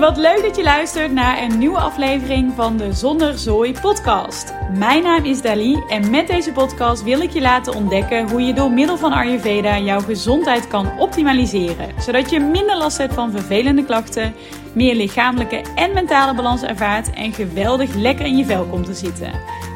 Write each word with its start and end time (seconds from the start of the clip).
Wat 0.00 0.16
leuk 0.16 0.42
dat 0.42 0.56
je 0.56 0.62
luistert 0.62 1.12
naar 1.12 1.42
een 1.42 1.58
nieuwe 1.58 1.78
aflevering 1.78 2.52
van 2.54 2.76
de 2.76 2.92
Zonder 2.92 3.38
Zooi 3.38 3.72
podcast. 3.80 4.54
Mijn 4.72 5.02
naam 5.02 5.24
is 5.24 5.42
Dali 5.42 5.82
en 5.88 6.10
met 6.10 6.26
deze 6.26 6.52
podcast 6.52 7.02
wil 7.02 7.20
ik 7.20 7.30
je 7.30 7.40
laten 7.40 7.74
ontdekken 7.74 8.30
hoe 8.30 8.40
je 8.40 8.54
door 8.54 8.70
middel 8.70 8.96
van 8.96 9.12
Ayurveda 9.12 9.78
jouw 9.78 10.00
gezondheid 10.00 10.68
kan 10.68 10.98
optimaliseren. 10.98 11.88
Zodat 12.00 12.30
je 12.30 12.40
minder 12.40 12.76
last 12.76 12.98
hebt 12.98 13.14
van 13.14 13.30
vervelende 13.30 13.84
klachten, 13.84 14.34
meer 14.72 14.94
lichamelijke 14.94 15.64
en 15.74 15.92
mentale 15.92 16.34
balans 16.34 16.62
ervaart 16.62 17.10
en 17.10 17.32
geweldig 17.32 17.94
lekker 17.94 18.26
in 18.26 18.36
je 18.36 18.44
vel 18.44 18.64
komt 18.64 18.86
te 18.86 18.94
zitten. 18.94 19.32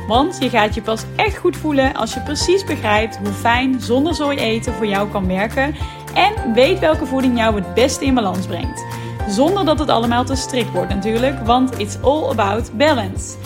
Want 0.06 0.36
je 0.40 0.48
gaat 0.48 0.74
je 0.74 0.82
pas 0.82 1.04
echt 1.16 1.36
goed 1.36 1.56
voelen 1.56 1.94
als 1.94 2.14
je 2.14 2.20
precies 2.20 2.64
begrijpt 2.64 3.16
hoe 3.16 3.32
fijn 3.32 3.80
zonder 3.80 4.14
zooi 4.14 4.38
eten 4.38 4.72
voor 4.72 4.86
jou 4.86 5.10
kan 5.10 5.26
werken 5.26 5.74
en 6.14 6.52
weet 6.54 6.78
welke 6.78 7.06
voeding 7.06 7.38
jou 7.38 7.54
het 7.54 7.74
beste 7.74 8.04
in 8.04 8.14
balans 8.14 8.46
brengt. 8.46 8.99
Zonder 9.28 9.64
dat 9.64 9.78
het 9.78 9.88
allemaal 9.88 10.24
te 10.24 10.36
strikt 10.36 10.70
wordt 10.70 10.94
natuurlijk, 10.94 11.46
want 11.46 11.78
it's 11.78 11.96
all 12.02 12.30
about 12.30 12.76
balance. 12.76 13.36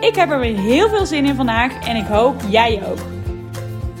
Ik 0.00 0.14
heb 0.14 0.30
er 0.30 0.40
weer 0.40 0.58
heel 0.58 0.88
veel 0.88 1.06
zin 1.06 1.24
in 1.24 1.34
vandaag 1.34 1.86
en 1.88 1.96
ik 1.96 2.06
hoop 2.06 2.40
jij 2.50 2.82
ook. 2.90 2.98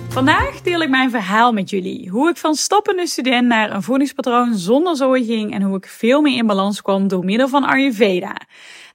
Vandaag 0.08 0.60
deel 0.60 0.80
ik 0.80 0.88
mijn 0.88 1.10
verhaal 1.10 1.52
met 1.52 1.70
jullie. 1.70 2.08
Hoe 2.08 2.28
ik 2.28 2.36
van 2.36 2.54
stoppende 2.54 3.06
student 3.06 3.46
naar 3.46 3.72
een 3.72 3.82
voedingspatroon 3.82 4.54
zonder 4.54 4.96
zooi 4.96 5.24
ging 5.24 5.52
en 5.52 5.62
hoe 5.62 5.76
ik 5.76 5.86
veel 5.86 6.20
meer 6.20 6.36
in 6.36 6.46
balans 6.46 6.82
kwam 6.82 7.08
door 7.08 7.24
middel 7.24 7.48
van 7.48 7.64
Ayurveda. 7.64 8.36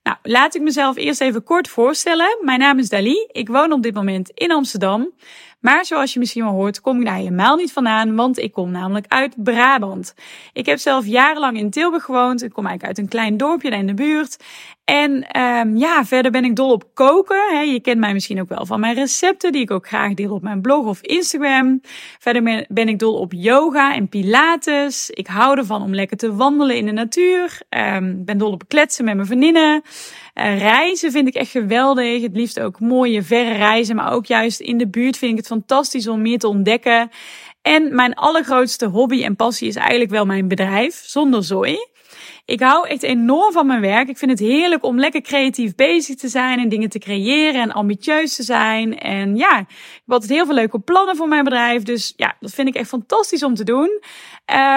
Nou, 0.03 0.17
laat 0.23 0.55
ik 0.55 0.61
mezelf 0.61 0.95
eerst 0.95 1.21
even 1.21 1.43
kort 1.43 1.67
voorstellen. 1.67 2.37
Mijn 2.41 2.59
naam 2.59 2.79
is 2.79 2.89
Dali. 2.89 3.27
Ik 3.31 3.47
woon 3.47 3.71
op 3.71 3.83
dit 3.83 3.93
moment 3.93 4.29
in 4.33 4.51
Amsterdam. 4.51 5.09
Maar 5.59 5.85
zoals 5.85 6.13
je 6.13 6.19
misschien 6.19 6.43
wel 6.43 6.53
hoort, 6.53 6.81
kom 6.81 6.99
ik 6.99 7.05
daar 7.05 7.15
helemaal 7.15 7.55
niet 7.55 7.71
vandaan, 7.71 8.15
want 8.15 8.37
ik 8.37 8.51
kom 8.51 8.71
namelijk 8.71 9.05
uit 9.07 9.43
Brabant. 9.43 10.13
Ik 10.53 10.65
heb 10.65 10.77
zelf 10.77 11.05
jarenlang 11.05 11.57
in 11.57 11.69
Tilburg 11.69 12.03
gewoond. 12.03 12.43
Ik 12.43 12.53
kom 12.53 12.65
eigenlijk 12.65 12.97
uit 12.97 13.05
een 13.05 13.11
klein 13.11 13.37
dorpje 13.37 13.69
in 13.69 13.87
de 13.87 13.93
buurt. 13.93 14.43
En 14.89 15.39
um, 15.41 15.77
ja, 15.77 16.05
verder 16.05 16.31
ben 16.31 16.45
ik 16.45 16.55
dol 16.55 16.71
op 16.71 16.83
koken. 16.93 17.71
je 17.71 17.79
kent 17.79 17.99
mij 17.99 18.13
misschien 18.13 18.41
ook 18.41 18.49
wel 18.49 18.65
van 18.65 18.79
mijn 18.79 18.95
recepten, 18.95 19.51
die 19.51 19.61
ik 19.61 19.71
ook 19.71 19.87
graag 19.87 20.13
deel 20.13 20.33
op 20.33 20.41
mijn 20.41 20.61
blog 20.61 20.85
of 20.85 21.01
Instagram. 21.01 21.81
Verder 22.19 22.65
ben 22.69 22.87
ik 22.87 22.99
dol 22.99 23.13
op 23.13 23.33
yoga 23.33 23.95
en 23.95 24.09
pilates. 24.09 25.09
Ik 25.09 25.27
hou 25.27 25.57
ervan 25.57 25.81
om 25.81 25.93
lekker 25.93 26.17
te 26.17 26.35
wandelen 26.35 26.75
in 26.75 26.85
de 26.85 26.91
natuur. 26.91 27.61
Um, 27.69 28.25
ben 28.25 28.37
dol 28.37 28.51
op 28.51 28.67
kletsen 28.67 29.05
met 29.05 29.15
mijn 29.15 29.27
vriendinnen. 29.27 29.81
Uh, 30.35 30.57
reizen 30.57 31.11
vind 31.11 31.27
ik 31.27 31.35
echt 31.35 31.51
geweldig. 31.51 32.21
Het 32.21 32.35
liefst 32.35 32.59
ook 32.59 32.79
mooie, 32.79 33.23
verre 33.23 33.53
reizen. 33.53 33.95
Maar 33.95 34.11
ook 34.11 34.25
juist 34.25 34.59
in 34.59 34.77
de 34.77 34.87
buurt 34.87 35.17
vind 35.17 35.31
ik 35.31 35.37
het 35.37 35.47
fantastisch 35.47 36.07
om 36.07 36.21
meer 36.21 36.39
te 36.39 36.47
ontdekken. 36.47 37.09
En 37.61 37.95
mijn 37.95 38.13
allergrootste 38.13 38.85
hobby 38.85 39.23
en 39.23 39.35
passie 39.35 39.67
is 39.67 39.75
eigenlijk 39.75 40.11
wel 40.11 40.25
mijn 40.25 40.47
bedrijf, 40.47 41.01
zonder 41.05 41.43
zooi. 41.43 41.77
Ik 42.49 42.59
hou 42.59 42.87
echt 42.87 43.03
enorm 43.03 43.51
van 43.51 43.67
mijn 43.67 43.81
werk. 43.81 44.09
Ik 44.09 44.17
vind 44.17 44.31
het 44.31 44.39
heerlijk 44.39 44.83
om 44.83 44.99
lekker 44.99 45.21
creatief 45.21 45.75
bezig 45.75 46.15
te 46.15 46.27
zijn 46.27 46.59
en 46.59 46.69
dingen 46.69 46.89
te 46.89 46.99
creëren 46.99 47.61
en 47.61 47.71
ambitieus 47.71 48.35
te 48.35 48.43
zijn. 48.43 48.99
En 48.99 49.35
ja, 49.35 49.59
ik 49.59 49.67
heb 49.67 50.11
altijd 50.11 50.31
heel 50.31 50.45
veel 50.45 50.55
leuke 50.55 50.79
plannen 50.79 51.15
voor 51.15 51.27
mijn 51.27 51.43
bedrijf. 51.43 51.83
Dus 51.83 52.13
ja, 52.15 52.35
dat 52.39 52.51
vind 52.51 52.67
ik 52.67 52.75
echt 52.75 52.87
fantastisch 52.89 53.43
om 53.43 53.53
te 53.53 53.63
doen. 53.63 54.01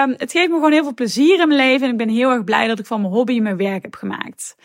Um, 0.03 0.15
het 0.17 0.31
geeft 0.31 0.49
me 0.49 0.53
gewoon 0.53 0.71
heel 0.71 0.83
veel 0.83 0.93
plezier 0.93 1.39
in 1.39 1.47
mijn 1.47 1.59
leven 1.59 1.85
en 1.85 1.91
ik 1.91 1.97
ben 1.97 2.09
heel 2.09 2.31
erg 2.31 2.43
blij 2.43 2.67
dat 2.67 2.79
ik 2.79 2.85
van 2.85 3.01
mijn 3.01 3.13
hobby 3.13 3.39
mijn 3.39 3.57
werk 3.57 3.81
heb 3.81 3.95
gemaakt. 3.95 4.55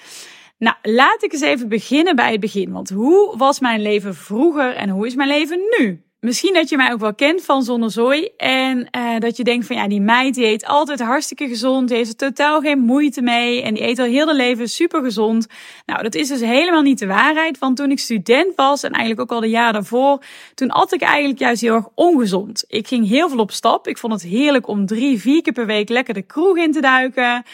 Nou, 0.58 0.76
laat 0.82 1.22
ik 1.22 1.32
eens 1.32 1.42
even 1.42 1.68
beginnen 1.68 2.16
bij 2.16 2.30
het 2.30 2.40
begin. 2.40 2.72
Want 2.72 2.90
hoe 2.90 3.36
was 3.36 3.60
mijn 3.60 3.82
leven 3.82 4.14
vroeger 4.14 4.74
en 4.74 4.88
hoe 4.88 5.06
is 5.06 5.14
mijn 5.14 5.28
leven 5.28 5.60
nu? 5.78 6.02
Misschien 6.20 6.54
dat 6.54 6.68
je 6.68 6.76
mij 6.76 6.92
ook 6.92 7.00
wel 7.00 7.14
kent 7.14 7.44
van 7.44 7.62
Zonder 7.62 7.90
Zooi. 7.90 8.28
En 8.36 8.88
uh, 8.96 9.18
dat 9.18 9.36
je 9.36 9.44
denkt 9.44 9.66
van 9.66 9.76
ja, 9.76 9.88
die 9.88 10.00
meid 10.00 10.34
die 10.34 10.46
eet 10.46 10.66
altijd 10.66 11.00
hartstikke 11.00 11.48
gezond. 11.48 11.88
Die 11.88 11.96
heeft 11.96 12.08
er 12.10 12.16
totaal 12.16 12.60
geen 12.60 12.78
moeite 12.78 13.22
mee. 13.22 13.62
En 13.62 13.74
die 13.74 13.82
eet 13.82 13.98
al 13.98 14.04
heel 14.04 14.26
de 14.26 14.34
leven 14.34 14.68
super 14.68 15.02
gezond. 15.02 15.46
Nou, 15.86 16.02
dat 16.02 16.14
is 16.14 16.28
dus 16.28 16.40
helemaal 16.40 16.82
niet 16.82 16.98
de 16.98 17.06
waarheid. 17.06 17.58
Want 17.58 17.76
toen 17.76 17.90
ik 17.90 17.98
student 17.98 18.54
was 18.56 18.82
en 18.82 18.90
eigenlijk 18.90 19.20
ook 19.20 19.36
al 19.36 19.40
de 19.40 19.48
jaren 19.48 19.72
daarvoor. 19.72 20.22
Toen 20.54 20.70
at 20.70 20.92
ik 20.92 21.02
eigenlijk 21.02 21.38
juist 21.38 21.60
heel 21.60 21.74
erg 21.74 21.88
ongezond. 21.94 22.64
Ik 22.68 22.88
ging 22.88 23.08
heel 23.08 23.28
veel 23.28 23.38
op 23.38 23.50
stap. 23.50 23.86
Ik 23.86 23.98
vond 23.98 24.12
het 24.12 24.22
heerlijk 24.22 24.68
om 24.68 24.86
drie, 24.86 25.20
vier 25.20 25.42
keer 25.42 25.52
per 25.52 25.66
week 25.66 25.88
lekker 25.88 26.14
de 26.14 26.22
kroeg 26.22 26.56
in 26.56 26.72
te 26.72 26.80
duiken. 26.80 27.44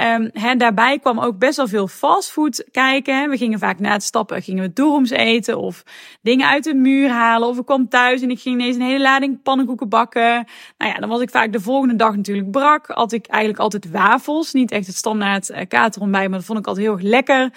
Um, 0.00 0.58
daarbij 0.58 0.98
kwam 0.98 1.18
ook 1.18 1.38
best 1.38 1.56
wel 1.56 1.68
veel 1.68 1.88
fastfood 1.88 2.64
kijken. 2.70 3.30
We 3.30 3.36
gingen 3.36 3.58
vaak 3.58 3.78
na 3.78 3.92
het 3.92 4.02
stappen 4.02 4.42
gingen 4.42 4.62
we 4.62 4.72
doorums 4.72 5.10
eten 5.10 5.58
of 5.58 5.82
dingen 6.22 6.48
uit 6.48 6.64
de 6.64 6.74
muur 6.74 7.10
halen. 7.10 7.48
Of 7.48 7.58
ik 7.58 7.64
kwam 7.64 7.88
thuis 7.88 8.17
en 8.22 8.30
ik 8.30 8.40
ging 8.40 8.60
ineens 8.60 8.76
een 8.76 8.82
hele 8.82 9.00
lading 9.00 9.42
pannenkoeken 9.42 9.88
bakken. 9.88 10.46
Nou 10.78 10.92
ja, 10.92 10.94
dan 10.94 11.08
was 11.08 11.20
ik 11.20 11.30
vaak 11.30 11.52
de 11.52 11.60
volgende 11.60 11.96
dag 11.96 12.16
natuurlijk 12.16 12.50
brak. 12.50 12.86
Had 12.86 13.12
ik 13.12 13.26
eigenlijk 13.26 13.62
altijd 13.62 13.90
wafels. 13.90 14.52
Niet 14.52 14.70
echt 14.70 14.86
het 14.86 14.96
standaard 14.96 15.50
uh, 15.50 15.56
katerontbijt, 15.68 16.28
maar 16.28 16.38
dat 16.38 16.46
vond 16.46 16.58
ik 16.58 16.66
altijd 16.66 16.86
heel 16.86 16.94
erg 16.94 17.04
lekker. 17.04 17.50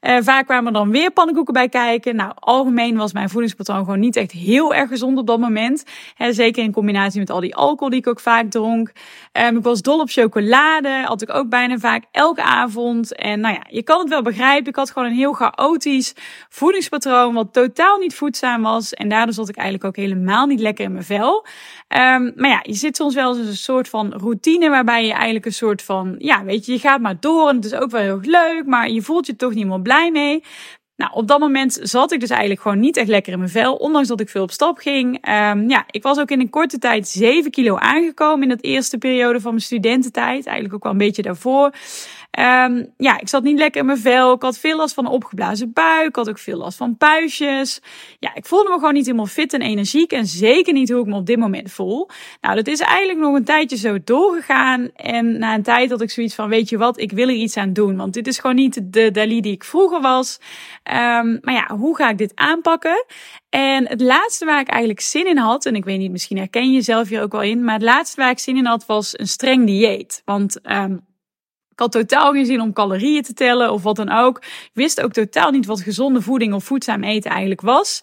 Uh, 0.00 0.16
vaak 0.20 0.44
kwamen 0.44 0.66
er 0.66 0.72
dan 0.72 0.90
weer 0.90 1.10
pannenkoeken 1.10 1.54
bij 1.54 1.68
kijken. 1.68 2.16
Nou, 2.16 2.32
algemeen 2.34 2.96
was 2.96 3.12
mijn 3.12 3.28
voedingspatroon 3.28 3.84
gewoon 3.84 4.00
niet 4.00 4.16
echt 4.16 4.32
heel 4.32 4.74
erg 4.74 4.88
gezond 4.88 5.18
op 5.18 5.26
dat 5.26 5.38
moment. 5.38 5.84
Zeker 6.30 6.62
in 6.62 6.72
combinatie 6.72 7.20
met 7.20 7.30
al 7.30 7.40
die 7.40 7.54
alcohol 7.54 7.90
die 7.90 7.98
ik 7.98 8.06
ook 8.06 8.20
vaak 8.20 8.50
dronk. 8.50 8.92
Um, 9.32 9.56
ik 9.56 9.62
was 9.62 9.82
dol 9.82 10.00
op 10.00 10.08
chocolade. 10.10 11.02
Had 11.04 11.22
ik 11.22 11.34
ook 11.34 11.48
bijna 11.48 11.78
vaak 11.78 12.04
elke 12.10 12.42
avond. 12.42 13.14
En 13.14 13.40
nou 13.40 13.54
ja, 13.54 13.62
je 13.68 13.82
kan 13.82 13.98
het 14.00 14.08
wel 14.08 14.22
begrijpen. 14.22 14.68
Ik 14.68 14.76
had 14.76 14.90
gewoon 14.90 15.08
een 15.08 15.14
heel 15.14 15.32
chaotisch 15.32 16.14
voedingspatroon. 16.48 17.34
Wat 17.34 17.52
totaal 17.52 17.98
niet 17.98 18.14
voedzaam 18.14 18.62
was. 18.62 18.94
En 18.94 19.08
daardoor 19.08 19.34
zat 19.34 19.48
ik 19.48 19.56
eigenlijk 19.56 19.86
ook 19.86 19.97
helemaal 20.02 20.46
niet 20.46 20.60
lekker 20.60 20.84
in 20.84 20.92
mijn 20.92 21.04
vel. 21.04 21.46
Um, 21.88 22.32
maar 22.36 22.50
ja, 22.50 22.60
je 22.62 22.74
zit 22.74 22.96
soms 22.96 23.14
wel 23.14 23.36
eens 23.36 23.48
een 23.48 23.56
soort 23.56 23.88
van 23.88 24.12
routine. 24.12 24.70
Waarbij 24.70 25.06
je 25.06 25.12
eigenlijk 25.12 25.46
een 25.46 25.52
soort 25.52 25.82
van. 25.82 26.14
Ja, 26.18 26.44
weet 26.44 26.66
je, 26.66 26.72
je 26.72 26.78
gaat 26.78 27.00
maar 27.00 27.20
door. 27.20 27.48
En 27.48 27.56
het 27.56 27.64
is 27.64 27.74
ook 27.74 27.90
wel 27.90 28.00
heel 28.00 28.20
leuk. 28.22 28.62
Maar 28.66 28.90
je 28.90 29.02
voelt 29.02 29.26
je 29.26 29.36
toch 29.36 29.54
niet 29.54 29.66
meer 29.66 29.80
blij 29.80 30.10
mee. 30.10 30.42
Nou, 30.98 31.12
op 31.12 31.28
dat 31.28 31.38
moment 31.38 31.78
zat 31.82 32.12
ik 32.12 32.20
dus 32.20 32.30
eigenlijk 32.30 32.60
gewoon 32.60 32.80
niet 32.80 32.96
echt 32.96 33.08
lekker 33.08 33.32
in 33.32 33.38
mijn 33.38 33.50
vel, 33.50 33.74
ondanks 33.74 34.08
dat 34.08 34.20
ik 34.20 34.28
veel 34.28 34.42
op 34.42 34.50
stap 34.50 34.78
ging. 34.78 35.28
Um, 35.28 35.68
ja, 35.68 35.84
ik 35.90 36.02
was 36.02 36.18
ook 36.18 36.30
in 36.30 36.40
een 36.40 36.50
korte 36.50 36.78
tijd 36.78 37.08
7 37.08 37.50
kilo 37.50 37.76
aangekomen 37.76 38.42
in 38.42 38.48
dat 38.48 38.62
eerste 38.62 38.98
periode 38.98 39.40
van 39.40 39.50
mijn 39.50 39.62
studententijd. 39.62 40.46
Eigenlijk 40.46 40.74
ook 40.74 40.82
wel 40.82 40.92
een 40.92 40.98
beetje 40.98 41.22
daarvoor. 41.22 41.72
Um, 42.38 42.92
ja, 42.96 43.20
ik 43.20 43.28
zat 43.28 43.42
niet 43.42 43.58
lekker 43.58 43.80
in 43.80 43.86
mijn 43.86 43.98
vel. 43.98 44.32
Ik 44.32 44.42
had 44.42 44.58
veel 44.58 44.76
last 44.76 44.94
van 44.94 45.06
een 45.06 45.12
opgeblazen 45.12 45.72
buik. 45.72 46.08
Ik 46.08 46.16
had 46.16 46.28
ook 46.28 46.38
veel 46.38 46.56
last 46.58 46.76
van 46.76 46.96
puistjes. 46.96 47.80
Ja, 48.18 48.34
ik 48.34 48.46
voelde 48.46 48.68
me 48.68 48.74
gewoon 48.74 48.94
niet 48.94 49.04
helemaal 49.06 49.26
fit 49.26 49.52
en 49.52 49.62
energiek. 49.62 50.12
En 50.12 50.26
zeker 50.26 50.72
niet 50.72 50.90
hoe 50.90 51.00
ik 51.00 51.06
me 51.06 51.14
op 51.14 51.26
dit 51.26 51.38
moment 51.38 51.72
voel. 51.72 52.08
Nou, 52.40 52.54
dat 52.54 52.66
is 52.66 52.80
eigenlijk 52.80 53.18
nog 53.18 53.34
een 53.34 53.44
tijdje 53.44 53.76
zo 53.76 53.98
doorgegaan. 54.04 54.90
En 54.94 55.38
na 55.38 55.54
een 55.54 55.62
tijd 55.62 55.90
had 55.90 56.00
ik 56.00 56.10
zoiets 56.10 56.34
van, 56.34 56.48
weet 56.48 56.68
je 56.68 56.78
wat, 56.78 57.00
ik 57.00 57.12
wil 57.12 57.28
er 57.28 57.34
iets 57.34 57.56
aan 57.56 57.72
doen. 57.72 57.96
Want 57.96 58.14
dit 58.14 58.26
is 58.26 58.38
gewoon 58.38 58.56
niet 58.56 58.92
de 58.92 59.10
Dali 59.10 59.40
die 59.40 59.52
ik 59.52 59.64
vroeger 59.64 60.00
was. 60.00 60.38
Um, 60.84 61.38
maar 61.40 61.54
ja, 61.54 61.76
hoe 61.76 61.96
ga 61.96 62.10
ik 62.10 62.18
dit 62.18 62.32
aanpakken? 62.34 63.04
En 63.48 63.88
het 63.88 64.00
laatste 64.00 64.44
waar 64.44 64.60
ik 64.60 64.68
eigenlijk 64.68 65.00
zin 65.00 65.26
in 65.26 65.38
had, 65.38 65.66
en 65.66 65.74
ik 65.74 65.84
weet 65.84 65.98
niet, 65.98 66.10
misschien 66.10 66.36
herken 66.36 66.66
je 66.66 66.72
jezelf 66.72 67.08
hier 67.08 67.22
ook 67.22 67.32
wel 67.32 67.42
in, 67.42 67.64
maar 67.64 67.74
het 67.74 67.82
laatste 67.82 68.20
waar 68.20 68.30
ik 68.30 68.38
zin 68.38 68.56
in 68.56 68.66
had 68.66 68.86
was 68.86 69.18
een 69.18 69.28
streng 69.28 69.66
dieet. 69.66 70.22
Want 70.24 70.58
um, 70.70 71.06
ik 71.78 71.84
had 71.84 72.08
totaal 72.08 72.32
geen 72.32 72.46
zin 72.46 72.60
om 72.60 72.72
calorieën 72.72 73.22
te 73.22 73.34
tellen 73.34 73.72
of 73.72 73.82
wat 73.82 73.96
dan 73.96 74.10
ook. 74.10 74.38
Ik 74.38 74.70
wist 74.72 75.00
ook 75.00 75.12
totaal 75.12 75.50
niet 75.50 75.66
wat 75.66 75.80
gezonde 75.80 76.20
voeding 76.20 76.54
of 76.54 76.64
voedzaam 76.64 77.04
eten 77.04 77.30
eigenlijk 77.30 77.60
was. 77.60 78.00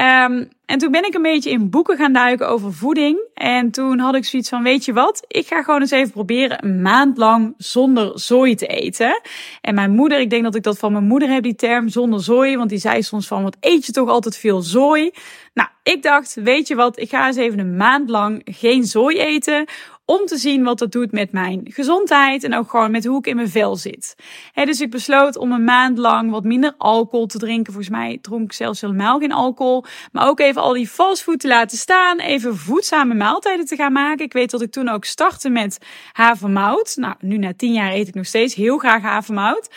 Um, 0.00 0.48
en 0.66 0.78
toen 0.78 0.90
ben 0.90 1.04
ik 1.04 1.14
een 1.14 1.22
beetje 1.22 1.50
in 1.50 1.70
boeken 1.70 1.96
gaan 1.96 2.12
duiken 2.12 2.48
over 2.48 2.72
voeding. 2.72 3.18
En 3.34 3.70
toen 3.70 3.98
had 3.98 4.14
ik 4.14 4.24
zoiets 4.24 4.48
van, 4.48 4.62
weet 4.62 4.84
je 4.84 4.92
wat? 4.92 5.24
Ik 5.28 5.46
ga 5.46 5.62
gewoon 5.62 5.80
eens 5.80 5.90
even 5.90 6.12
proberen 6.12 6.64
een 6.64 6.82
maand 6.82 7.18
lang 7.18 7.54
zonder 7.56 8.18
zooi 8.18 8.54
te 8.54 8.66
eten. 8.66 9.20
En 9.60 9.74
mijn 9.74 9.90
moeder, 9.90 10.20
ik 10.20 10.30
denk 10.30 10.42
dat 10.42 10.54
ik 10.54 10.62
dat 10.62 10.78
van 10.78 10.92
mijn 10.92 11.04
moeder 11.04 11.28
heb, 11.28 11.42
die 11.42 11.54
term 11.54 11.88
zonder 11.88 12.22
zooi. 12.22 12.56
Want 12.56 12.70
die 12.70 12.78
zei 12.78 13.02
soms 13.02 13.26
van, 13.26 13.42
wat 13.42 13.56
eet 13.60 13.86
je 13.86 13.92
toch 13.92 14.08
altijd 14.08 14.36
veel 14.36 14.62
zooi? 14.62 15.10
Nou, 15.54 15.68
ik 15.82 16.02
dacht, 16.02 16.34
weet 16.34 16.68
je 16.68 16.74
wat? 16.74 16.98
Ik 16.98 17.08
ga 17.08 17.26
eens 17.26 17.36
even 17.36 17.58
een 17.58 17.76
maand 17.76 18.10
lang 18.10 18.42
geen 18.44 18.84
zooi 18.84 19.18
eten 19.18 19.64
om 20.04 20.26
te 20.26 20.36
zien 20.36 20.62
wat 20.62 20.78
dat 20.78 20.92
doet 20.92 21.12
met 21.12 21.32
mijn 21.32 21.60
gezondheid 21.64 22.44
en 22.44 22.54
ook 22.54 22.70
gewoon 22.70 22.90
met 22.90 23.04
hoe 23.04 23.18
ik 23.18 23.26
in 23.26 23.36
mijn 23.36 23.48
vel 23.48 23.76
zit. 23.76 24.14
dus 24.54 24.80
ik 24.80 24.90
besloot 24.90 25.36
om 25.36 25.52
een 25.52 25.64
maand 25.64 25.98
lang 25.98 26.30
wat 26.30 26.44
minder 26.44 26.74
alcohol 26.78 27.26
te 27.26 27.38
drinken. 27.38 27.72
Volgens 27.72 27.94
mij 27.94 28.18
dronk 28.20 28.44
ik 28.44 28.52
zelfs 28.52 28.80
helemaal 28.80 29.18
geen 29.18 29.32
alcohol. 29.32 29.84
Maar 30.12 30.28
ook 30.28 30.40
even 30.40 30.62
al 30.62 30.72
die 30.72 30.88
fastfood 30.88 31.40
te 31.40 31.48
laten 31.48 31.78
staan. 31.78 32.20
Even 32.20 32.56
voedzame 32.56 33.14
maaltijden 33.14 33.66
te 33.66 33.76
gaan 33.76 33.92
maken. 33.92 34.24
Ik 34.24 34.32
weet 34.32 34.50
dat 34.50 34.62
ik 34.62 34.70
toen 34.70 34.88
ook 34.88 35.04
startte 35.04 35.50
met 35.50 35.78
havermout. 36.12 36.96
Nou, 36.96 37.14
nu 37.20 37.38
na 37.38 37.52
tien 37.56 37.72
jaar 37.72 37.92
eet 37.92 38.08
ik 38.08 38.14
nog 38.14 38.26
steeds 38.26 38.54
heel 38.54 38.78
graag 38.78 39.02
havermout. 39.02 39.68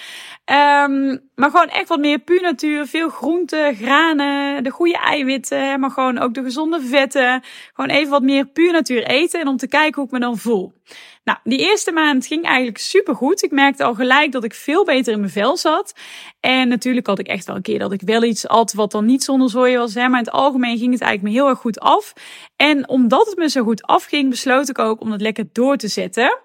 Um, 0.51 1.29
maar 1.35 1.49
gewoon 1.49 1.69
echt 1.69 1.87
wat 1.87 1.99
meer 1.99 2.19
puur 2.19 2.41
natuur. 2.41 2.85
Veel 2.85 3.09
groenten, 3.09 3.75
granen, 3.75 4.63
de 4.63 4.69
goede 4.69 4.97
eiwitten. 4.97 5.79
Maar 5.79 5.91
gewoon 5.91 6.17
ook 6.17 6.33
de 6.33 6.43
gezonde 6.43 6.81
vetten. 6.81 7.43
Gewoon 7.73 7.89
even 7.89 8.09
wat 8.11 8.21
meer 8.21 8.45
puur 8.45 8.71
natuur 8.71 9.03
eten. 9.03 9.39
En 9.39 9.47
om 9.47 9.57
te 9.57 9.67
kijken 9.67 9.95
hoe 9.95 10.05
ik 10.05 10.11
me 10.11 10.19
dan 10.19 10.37
voel. 10.37 10.73
Nou, 11.23 11.37
die 11.43 11.59
eerste 11.59 11.91
maand 11.91 12.25
ging 12.25 12.43
eigenlijk 12.43 12.77
super 12.77 13.15
goed. 13.15 13.43
Ik 13.43 13.51
merkte 13.51 13.83
al 13.83 13.93
gelijk 13.93 14.31
dat 14.31 14.43
ik 14.43 14.53
veel 14.53 14.85
beter 14.85 15.13
in 15.13 15.19
mijn 15.19 15.31
vel 15.31 15.57
zat. 15.57 15.93
En 16.39 16.67
natuurlijk 16.67 17.07
had 17.07 17.19
ik 17.19 17.27
echt 17.27 17.45
wel 17.45 17.55
een 17.55 17.61
keer 17.61 17.79
dat 17.79 17.91
ik 17.91 18.01
wel 18.01 18.23
iets 18.23 18.47
at 18.47 18.73
wat 18.73 18.91
dan 18.91 19.05
niet 19.05 19.23
zonder 19.23 19.49
zooi 19.49 19.77
was. 19.77 19.93
Hè, 19.93 20.07
maar 20.07 20.19
in 20.19 20.25
het 20.25 20.33
algemeen 20.33 20.77
ging 20.77 20.91
het 20.91 21.01
eigenlijk 21.01 21.33
me 21.33 21.41
heel 21.41 21.49
erg 21.49 21.59
goed 21.59 21.79
af. 21.79 22.13
En 22.55 22.89
omdat 22.89 23.27
het 23.27 23.37
me 23.37 23.49
zo 23.49 23.63
goed 23.63 23.83
afging, 23.83 24.29
besloot 24.29 24.69
ik 24.69 24.79
ook 24.79 25.01
om 25.01 25.11
het 25.11 25.21
lekker 25.21 25.45
door 25.51 25.77
te 25.77 25.87
zetten. 25.87 26.39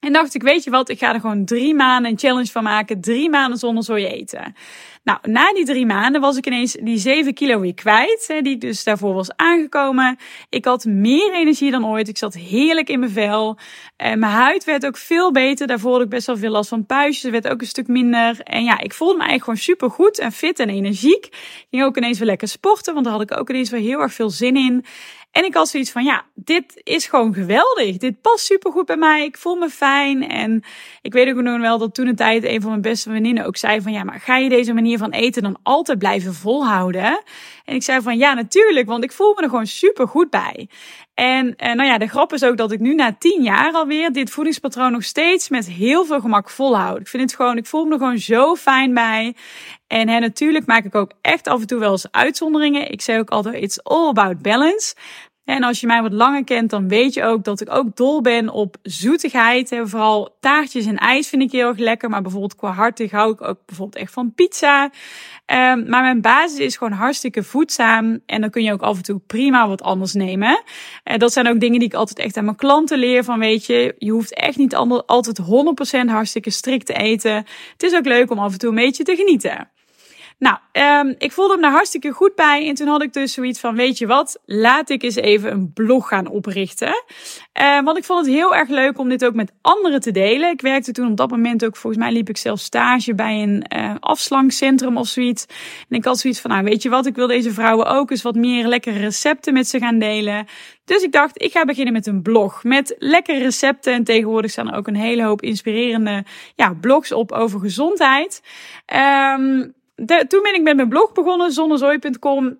En 0.00 0.12
dacht 0.12 0.34
ik, 0.34 0.42
weet 0.42 0.64
je 0.64 0.70
wat, 0.70 0.88
ik 0.88 0.98
ga 0.98 1.14
er 1.14 1.20
gewoon 1.20 1.44
drie 1.44 1.74
maanden 1.74 2.10
een 2.10 2.18
challenge 2.18 2.50
van 2.50 2.62
maken. 2.62 3.00
Drie 3.00 3.30
maanden 3.30 3.58
zonder 3.58 3.84
soja 3.84 4.08
eten. 4.08 4.54
Nou, 5.02 5.18
na 5.22 5.52
die 5.52 5.64
drie 5.64 5.86
maanden 5.86 6.20
was 6.20 6.36
ik 6.36 6.46
ineens 6.46 6.72
die 6.72 6.98
zeven 6.98 7.34
kilo 7.34 7.60
weer 7.60 7.74
kwijt. 7.74 8.24
Hè, 8.26 8.40
die 8.40 8.54
ik 8.54 8.60
dus 8.60 8.84
daarvoor 8.84 9.14
was 9.14 9.36
aangekomen. 9.36 10.18
Ik 10.48 10.64
had 10.64 10.84
meer 10.84 11.32
energie 11.32 11.70
dan 11.70 11.86
ooit. 11.86 12.08
Ik 12.08 12.18
zat 12.18 12.34
heerlijk 12.34 12.88
in 12.88 12.98
mijn 12.98 13.12
vel. 13.12 13.58
En 13.96 14.18
mijn 14.18 14.32
huid 14.32 14.64
werd 14.64 14.86
ook 14.86 14.96
veel 14.96 15.32
beter. 15.32 15.66
Daarvoor 15.66 15.92
had 15.92 16.02
ik 16.02 16.08
best 16.08 16.26
wel 16.26 16.36
veel 16.36 16.50
last 16.50 16.68
van 16.68 16.86
puistjes. 16.86 17.22
Het 17.22 17.42
werd 17.42 17.54
ook 17.54 17.60
een 17.60 17.66
stuk 17.66 17.86
minder. 17.86 18.40
En 18.40 18.64
ja, 18.64 18.78
ik 18.78 18.94
voelde 18.94 19.14
me 19.16 19.24
eigenlijk 19.24 19.44
gewoon 19.44 19.76
super 19.76 19.90
goed 19.90 20.18
en 20.18 20.32
fit 20.32 20.58
en 20.58 20.68
energiek. 20.68 21.26
Ik 21.26 21.66
ging 21.70 21.84
ook 21.84 21.96
ineens 21.96 22.18
weer 22.18 22.28
lekker 22.28 22.48
sporten, 22.48 22.92
want 22.92 23.04
daar 23.04 23.14
had 23.14 23.30
ik 23.30 23.38
ook 23.38 23.50
ineens 23.50 23.70
weer 23.70 23.80
heel 23.80 24.00
erg 24.00 24.12
veel 24.12 24.30
zin 24.30 24.56
in. 24.56 24.84
En 25.30 25.44
ik 25.44 25.54
had 25.54 25.68
zoiets 25.68 25.90
van, 25.90 26.04
ja, 26.04 26.24
dit 26.34 26.80
is 26.82 27.06
gewoon 27.06 27.34
geweldig. 27.34 27.96
Dit 27.96 28.20
past 28.20 28.44
super 28.44 28.72
goed 28.72 28.86
bij 28.86 28.96
mij. 28.96 29.24
Ik 29.24 29.36
voel 29.36 29.56
me 29.56 29.68
fijn. 29.68 30.28
En 30.28 30.62
ik 31.02 31.12
weet 31.12 31.28
ook 31.28 31.42
nog 31.42 31.60
wel 31.60 31.78
dat 31.78 31.94
toen 31.94 32.06
een 32.06 32.16
tijd 32.16 32.44
een 32.44 32.60
van 32.60 32.70
mijn 32.70 32.82
beste 32.82 33.10
vriendinnen 33.10 33.46
ook 33.46 33.56
zei 33.56 33.80
van, 33.80 33.92
ja, 33.92 34.04
maar 34.04 34.20
ga 34.20 34.36
je 34.36 34.48
deze 34.48 34.72
manier 34.72 34.98
van 35.00 35.10
eten 35.10 35.42
dan 35.42 35.58
altijd 35.62 35.98
blijven 35.98 36.34
volhouden? 36.34 37.22
En 37.64 37.74
ik 37.74 37.82
zei 37.82 38.02
van, 38.02 38.18
ja, 38.18 38.34
natuurlijk, 38.34 38.86
want 38.86 39.04
ik 39.04 39.12
voel 39.12 39.34
me 39.34 39.42
er 39.42 39.48
gewoon 39.48 39.66
super 39.66 40.08
goed 40.08 40.30
bij. 40.30 40.68
En 41.14 41.56
eh, 41.56 41.74
nou 41.74 41.88
ja, 41.88 41.98
de 41.98 42.06
grap 42.06 42.32
is 42.32 42.44
ook 42.44 42.56
dat 42.56 42.72
ik 42.72 42.80
nu 42.80 42.94
na 42.94 43.16
tien 43.18 43.42
jaar 43.42 43.72
alweer 43.72 44.12
dit 44.12 44.30
voedingspatroon 44.30 44.92
nog 44.92 45.04
steeds 45.04 45.48
met 45.48 45.66
heel 45.66 46.04
veel 46.04 46.20
gemak 46.20 46.50
volhoud. 46.50 47.00
Ik 47.00 47.08
vind 47.08 47.22
het 47.22 47.34
gewoon, 47.34 47.56
ik 47.56 47.66
voel 47.66 47.84
me 47.84 47.92
er 47.92 47.98
gewoon 47.98 48.18
zo 48.18 48.54
fijn 48.54 48.94
bij. 48.94 49.34
En 49.86 50.08
hè, 50.08 50.18
natuurlijk 50.18 50.66
maak 50.66 50.84
ik 50.84 50.94
ook 50.94 51.12
echt 51.20 51.48
af 51.48 51.60
en 51.60 51.66
toe 51.66 51.78
wel 51.78 51.90
eens 51.90 52.10
uitzonderingen. 52.10 52.90
Ik 52.90 53.00
zeg 53.00 53.18
ook 53.18 53.30
altijd, 53.30 53.62
it's 53.62 53.82
all 53.82 54.08
about 54.08 54.42
balance. 54.42 54.94
En 55.44 55.62
als 55.62 55.80
je 55.80 55.86
mij 55.86 56.02
wat 56.02 56.12
langer 56.12 56.44
kent, 56.44 56.70
dan 56.70 56.88
weet 56.88 57.14
je 57.14 57.24
ook 57.24 57.44
dat 57.44 57.60
ik 57.60 57.74
ook 57.74 57.96
dol 57.96 58.20
ben 58.20 58.48
op 58.48 58.76
zoetigheid. 58.82 59.72
En 59.72 59.88
vooral 59.88 60.36
taartjes 60.40 60.86
en 60.86 60.96
ijs 60.96 61.28
vind 61.28 61.42
ik 61.42 61.52
heel 61.52 61.68
erg 61.68 61.78
lekker. 61.78 62.08
Maar 62.08 62.22
bijvoorbeeld 62.22 62.56
qua 62.56 62.70
hartig 62.70 63.10
hou 63.10 63.32
ik 63.32 63.42
ook 63.42 63.58
bijvoorbeeld 63.66 64.02
echt 64.02 64.12
van 64.12 64.34
pizza. 64.34 64.84
Um, 64.84 64.90
maar 65.88 66.02
mijn 66.02 66.20
basis 66.20 66.58
is 66.58 66.76
gewoon 66.76 66.92
hartstikke 66.92 67.42
voedzaam. 67.42 68.20
En 68.26 68.40
dan 68.40 68.50
kun 68.50 68.62
je 68.62 68.72
ook 68.72 68.82
af 68.82 68.96
en 68.96 69.02
toe 69.02 69.20
prima 69.26 69.68
wat 69.68 69.82
anders 69.82 70.12
nemen. 70.12 70.62
En 71.04 71.18
dat 71.18 71.32
zijn 71.32 71.48
ook 71.48 71.60
dingen 71.60 71.78
die 71.78 71.88
ik 71.88 71.94
altijd 71.94 72.18
echt 72.18 72.36
aan 72.36 72.44
mijn 72.44 72.56
klanten 72.56 72.98
leer. 72.98 73.24
Van 73.24 73.38
weet 73.38 73.66
je, 73.66 73.94
je 73.98 74.10
hoeft 74.10 74.34
echt 74.34 74.56
niet 74.56 74.74
altijd 75.06 75.40
100% 76.06 76.10
hartstikke 76.10 76.50
strikt 76.50 76.86
te 76.86 76.94
eten. 76.94 77.34
Het 77.72 77.82
is 77.82 77.94
ook 77.94 78.06
leuk 78.06 78.30
om 78.30 78.38
af 78.38 78.52
en 78.52 78.58
toe 78.58 78.68
een 78.68 78.74
beetje 78.74 79.04
te 79.04 79.16
genieten. 79.16 79.68
Nou, 80.40 80.56
um, 80.72 81.14
ik 81.18 81.32
voelde 81.32 81.56
me 81.56 81.62
daar 81.62 81.70
hartstikke 81.70 82.10
goed 82.10 82.34
bij. 82.34 82.68
En 82.68 82.74
toen 82.74 82.86
had 82.86 83.02
ik 83.02 83.12
dus 83.12 83.32
zoiets 83.32 83.60
van, 83.60 83.74
weet 83.74 83.98
je 83.98 84.06
wat, 84.06 84.40
laat 84.44 84.90
ik 84.90 85.02
eens 85.02 85.14
even 85.14 85.52
een 85.52 85.72
blog 85.72 86.08
gaan 86.08 86.26
oprichten. 86.26 87.04
Uh, 87.60 87.80
want 87.80 87.98
ik 87.98 88.04
vond 88.04 88.26
het 88.26 88.34
heel 88.34 88.54
erg 88.54 88.68
leuk 88.68 88.98
om 88.98 89.08
dit 89.08 89.24
ook 89.24 89.34
met 89.34 89.52
anderen 89.60 90.00
te 90.00 90.10
delen. 90.10 90.50
Ik 90.50 90.60
werkte 90.60 90.92
toen 90.92 91.10
op 91.10 91.16
dat 91.16 91.30
moment 91.30 91.64
ook, 91.64 91.76
volgens 91.76 92.02
mij 92.02 92.12
liep 92.12 92.28
ik 92.28 92.36
zelf 92.36 92.60
stage 92.60 93.14
bij 93.14 93.42
een 93.42 93.64
uh, 93.76 93.94
afslankcentrum 94.00 94.96
of 94.96 95.06
zoiets. 95.06 95.46
En 95.88 95.96
ik 95.96 96.04
had 96.04 96.18
zoiets 96.18 96.40
van, 96.40 96.50
nou 96.50 96.64
weet 96.64 96.82
je 96.82 96.88
wat, 96.88 97.06
ik 97.06 97.14
wil 97.14 97.26
deze 97.26 97.52
vrouwen 97.52 97.86
ook 97.86 98.10
eens 98.10 98.22
wat 98.22 98.34
meer 98.34 98.66
lekkere 98.66 98.98
recepten 98.98 99.52
met 99.52 99.68
ze 99.68 99.78
gaan 99.78 99.98
delen. 99.98 100.46
Dus 100.84 101.02
ik 101.02 101.12
dacht, 101.12 101.42
ik 101.42 101.52
ga 101.52 101.64
beginnen 101.64 101.92
met 101.92 102.06
een 102.06 102.22
blog 102.22 102.64
met 102.64 102.94
lekkere 102.98 103.38
recepten. 103.38 103.92
En 103.92 104.04
tegenwoordig 104.04 104.50
staan 104.50 104.70
er 104.70 104.76
ook 104.76 104.86
een 104.86 104.96
hele 104.96 105.22
hoop 105.22 105.42
inspirerende 105.42 106.24
ja, 106.54 106.74
blogs 106.80 107.12
op 107.12 107.32
over 107.32 107.60
gezondheid. 107.60 108.42
Um, 109.36 109.78
de, 110.06 110.24
toen 110.28 110.42
ben 110.42 110.54
ik 110.54 110.62
met 110.62 110.76
mijn 110.76 110.88
blog 110.88 111.12
begonnen, 111.12 111.52
zonnezooi.com. 111.52 112.58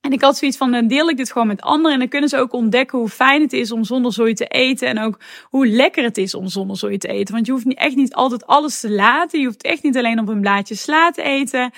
En 0.00 0.12
ik 0.12 0.20
had 0.22 0.36
zoiets 0.36 0.56
van, 0.56 0.72
dan 0.72 0.86
deel 0.86 1.08
ik 1.08 1.16
dit 1.16 1.32
gewoon 1.32 1.46
met 1.46 1.60
anderen. 1.60 1.92
En 1.92 1.98
dan 1.98 2.08
kunnen 2.08 2.28
ze 2.28 2.38
ook 2.38 2.52
ontdekken 2.52 2.98
hoe 2.98 3.08
fijn 3.08 3.42
het 3.42 3.52
is 3.52 3.72
om 3.72 3.84
zonder 3.84 4.12
zooi 4.12 4.34
te 4.34 4.46
eten. 4.46 4.88
En 4.88 5.00
ook 5.00 5.18
hoe 5.42 5.66
lekker 5.66 6.04
het 6.04 6.18
is 6.18 6.34
om 6.34 6.48
zonder 6.48 6.76
zooi 6.76 6.98
te 6.98 7.08
eten. 7.08 7.34
Want 7.34 7.46
je 7.46 7.52
hoeft 7.52 7.74
echt 7.74 7.96
niet 7.96 8.14
altijd 8.14 8.46
alles 8.46 8.80
te 8.80 8.90
laten. 8.90 9.40
Je 9.40 9.46
hoeft 9.46 9.62
echt 9.62 9.82
niet 9.82 9.96
alleen 9.96 10.18
op 10.18 10.28
een 10.28 10.40
blaadje 10.40 10.74
sla 10.74 11.10
te 11.10 11.22
eten. 11.22 11.70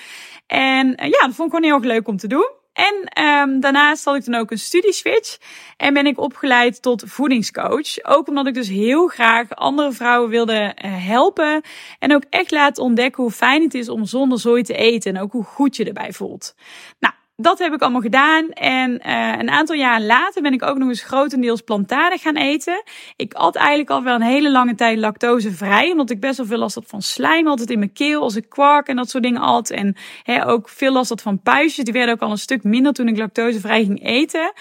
En 0.47 0.87
uh, 0.87 1.09
ja, 1.09 1.25
dat 1.25 1.35
vond 1.35 1.53
ik 1.53 1.55
gewoon 1.55 1.63
heel 1.63 1.75
erg 1.75 1.83
leuk 1.83 2.07
om 2.07 2.17
te 2.17 2.27
doen. 2.27 2.49
En 2.77 3.23
um, 3.23 3.59
daarnaast 3.59 4.05
had 4.05 4.15
ik 4.15 4.25
dan 4.25 4.35
ook 4.35 4.51
een 4.51 4.59
studieswitch 4.59 5.37
en 5.77 5.93
ben 5.93 6.05
ik 6.05 6.19
opgeleid 6.19 6.81
tot 6.81 7.03
voedingscoach. 7.05 8.03
Ook 8.03 8.27
omdat 8.27 8.47
ik 8.47 8.53
dus 8.53 8.67
heel 8.67 9.07
graag 9.07 9.55
andere 9.55 9.91
vrouwen 9.91 10.29
wilde 10.29 10.75
uh, 10.85 11.07
helpen 11.07 11.61
en 11.99 12.13
ook 12.13 12.23
echt 12.29 12.51
laten 12.51 12.83
ontdekken 12.83 13.23
hoe 13.23 13.31
fijn 13.31 13.61
het 13.61 13.73
is 13.73 13.89
om 13.89 14.05
zonder 14.05 14.39
zooi 14.39 14.63
te 14.63 14.73
eten 14.73 15.15
en 15.15 15.21
ook 15.21 15.31
hoe 15.31 15.43
goed 15.43 15.75
je 15.75 15.85
erbij 15.85 16.13
voelt. 16.13 16.55
Nou, 16.99 17.13
dat 17.39 17.59
heb 17.59 17.73
ik 17.73 17.81
allemaal 17.81 18.01
gedaan. 18.01 18.49
En 18.49 18.91
uh, 18.91 19.33
een 19.37 19.49
aantal 19.49 19.75
jaar 19.75 20.01
later 20.01 20.41
ben 20.41 20.53
ik 20.53 20.63
ook 20.63 20.77
nog 20.77 20.89
eens 20.89 21.03
grotendeels 21.03 21.61
plantaardig 21.61 22.21
gaan 22.21 22.35
eten. 22.35 22.83
Ik 23.15 23.33
had 23.33 23.55
eigenlijk 23.55 23.89
al 23.89 24.03
wel 24.03 24.15
een 24.15 24.21
hele 24.21 24.51
lange 24.51 24.75
tijd 24.75 24.97
lactosevrij. 24.97 25.91
Omdat 25.91 26.09
ik 26.09 26.19
best 26.19 26.37
wel 26.37 26.45
veel 26.45 26.57
last 26.57 26.75
had 26.75 26.87
van 26.87 27.01
slijm 27.01 27.47
altijd 27.47 27.69
in 27.69 27.79
mijn 27.79 27.93
keel. 27.93 28.21
Als 28.21 28.35
ik 28.35 28.49
kwark 28.49 28.87
en 28.87 28.95
dat 28.95 29.09
soort 29.09 29.23
dingen 29.23 29.41
had. 29.41 29.69
En 29.69 29.95
hè, 30.23 30.47
ook 30.47 30.69
veel 30.69 30.91
last 30.91 31.09
had 31.09 31.21
van 31.21 31.41
puistjes. 31.41 31.85
Die 31.85 31.93
werden 31.93 32.13
ook 32.13 32.21
al 32.21 32.31
een 32.31 32.37
stuk 32.37 32.63
minder 32.63 32.93
toen 32.93 33.07
ik 33.07 33.17
lactosevrij 33.17 33.83
ging 33.83 34.05
eten. 34.05 34.53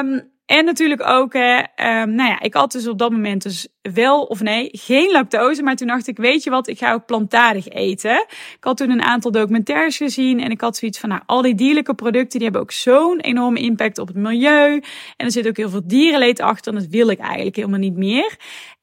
Um, 0.00 0.30
en 0.50 0.64
natuurlijk 0.64 1.02
ook, 1.06 1.32
hè, 1.32 1.56
um, 1.58 2.14
nou 2.14 2.28
ja, 2.28 2.40
ik 2.40 2.54
had 2.54 2.72
dus 2.72 2.88
op 2.88 2.98
dat 2.98 3.10
moment 3.10 3.42
dus 3.42 3.68
wel 3.94 4.22
of 4.22 4.40
nee, 4.40 4.68
geen 4.72 5.10
lactose. 5.10 5.62
Maar 5.62 5.76
toen 5.76 5.86
dacht 5.86 6.06
ik, 6.06 6.16
weet 6.16 6.42
je 6.42 6.50
wat, 6.50 6.68
ik 6.68 6.78
ga 6.78 6.92
ook 6.92 7.06
plantaardig 7.06 7.68
eten. 7.68 8.26
Ik 8.30 8.64
had 8.64 8.76
toen 8.76 8.90
een 8.90 9.02
aantal 9.02 9.30
documentaires 9.30 9.96
gezien 9.96 10.40
en 10.40 10.50
ik 10.50 10.60
had 10.60 10.76
zoiets 10.76 10.98
van, 10.98 11.08
nou, 11.08 11.22
al 11.26 11.42
die 11.42 11.54
dierlijke 11.54 11.94
producten, 11.94 12.38
die 12.38 12.42
hebben 12.42 12.60
ook 12.60 12.72
zo'n 12.72 13.20
enorme 13.20 13.60
impact 13.60 13.98
op 13.98 14.06
het 14.06 14.16
milieu. 14.16 14.82
En 15.16 15.26
er 15.26 15.30
zit 15.30 15.48
ook 15.48 15.56
heel 15.56 15.70
veel 15.70 15.82
dierenleed 15.84 16.40
achter 16.40 16.72
en 16.72 16.78
dat 16.78 16.88
wil 16.88 17.08
ik 17.08 17.18
eigenlijk 17.18 17.56
helemaal 17.56 17.78
niet 17.78 17.96
meer. 17.96 18.36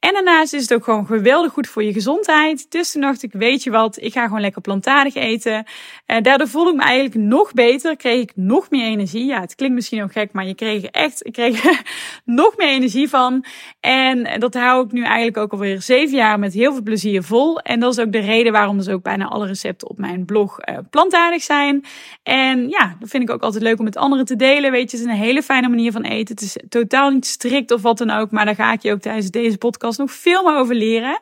En 0.07 0.13
daarnaast 0.13 0.53
is 0.53 0.61
het 0.61 0.73
ook 0.73 0.83
gewoon 0.83 1.05
geweldig 1.05 1.51
goed 1.51 1.67
voor 1.67 1.83
je 1.83 1.93
gezondheid. 1.93 2.71
Dus 2.71 2.91
toen 2.91 3.01
dacht 3.01 3.23
ik, 3.23 3.31
weet 3.33 3.63
je 3.63 3.71
wat, 3.71 4.01
ik 4.01 4.13
ga 4.13 4.23
gewoon 4.23 4.41
lekker 4.41 4.61
plantaardig 4.61 5.15
eten. 5.15 5.65
En 6.05 6.23
daardoor 6.23 6.47
voelde 6.47 6.69
ik 6.69 6.75
me 6.75 6.83
eigenlijk 6.83 7.15
nog 7.15 7.53
beter, 7.53 7.95
kreeg 7.95 8.21
ik 8.21 8.31
nog 8.35 8.69
meer 8.69 8.85
energie. 8.85 9.25
Ja, 9.25 9.41
het 9.41 9.55
klinkt 9.55 9.75
misschien 9.75 10.03
ook 10.03 10.11
gek, 10.11 10.31
maar 10.31 10.45
je 10.45 10.55
kreeg 10.55 10.83
echt, 10.83 11.25
ik 11.25 11.33
kreeg 11.33 11.63
nog 12.25 12.57
meer 12.57 12.67
energie 12.67 13.09
van. 13.09 13.45
En 13.79 14.39
dat 14.39 14.53
hou 14.53 14.85
ik 14.85 14.91
nu 14.91 15.03
eigenlijk 15.03 15.37
ook 15.37 15.51
alweer 15.51 15.81
zeven 15.81 16.17
jaar 16.17 16.39
met 16.39 16.53
heel 16.53 16.73
veel 16.73 16.83
plezier 16.83 17.23
vol. 17.23 17.59
En 17.59 17.79
dat 17.79 17.97
is 17.97 17.99
ook 17.99 18.11
de 18.11 18.19
reden 18.19 18.51
waarom 18.51 18.77
dus 18.77 18.89
ook 18.89 19.03
bijna 19.03 19.25
alle 19.25 19.45
recepten 19.47 19.89
op 19.89 19.97
mijn 19.97 20.25
blog 20.25 20.57
uh, 20.69 20.77
plantaardig 20.89 21.43
zijn. 21.43 21.85
En 22.23 22.69
ja, 22.69 22.95
dat 22.99 23.09
vind 23.09 23.23
ik 23.23 23.29
ook 23.29 23.41
altijd 23.41 23.63
leuk 23.63 23.77
om 23.77 23.85
met 23.85 23.97
anderen 23.97 24.25
te 24.25 24.35
delen. 24.35 24.71
Weet 24.71 24.91
je, 24.91 24.97
het 24.97 25.05
is 25.05 25.13
een 25.13 25.19
hele 25.21 25.43
fijne 25.43 25.67
manier 25.67 25.91
van 25.91 26.03
eten. 26.03 26.35
Het 26.35 26.43
is 26.43 26.57
totaal 26.69 27.09
niet 27.09 27.25
strikt 27.25 27.71
of 27.71 27.81
wat 27.81 27.97
dan 27.97 28.09
ook. 28.09 28.31
Maar 28.31 28.45
daar 28.45 28.55
ga 28.55 28.73
ik 28.73 28.81
je 28.81 28.91
ook 28.91 29.01
tijdens 29.01 29.31
deze 29.31 29.57
podcast 29.57 29.95
nog 29.97 30.11
veel 30.11 30.43
meer 30.43 30.55
over 30.55 30.75
leren. 30.75 31.19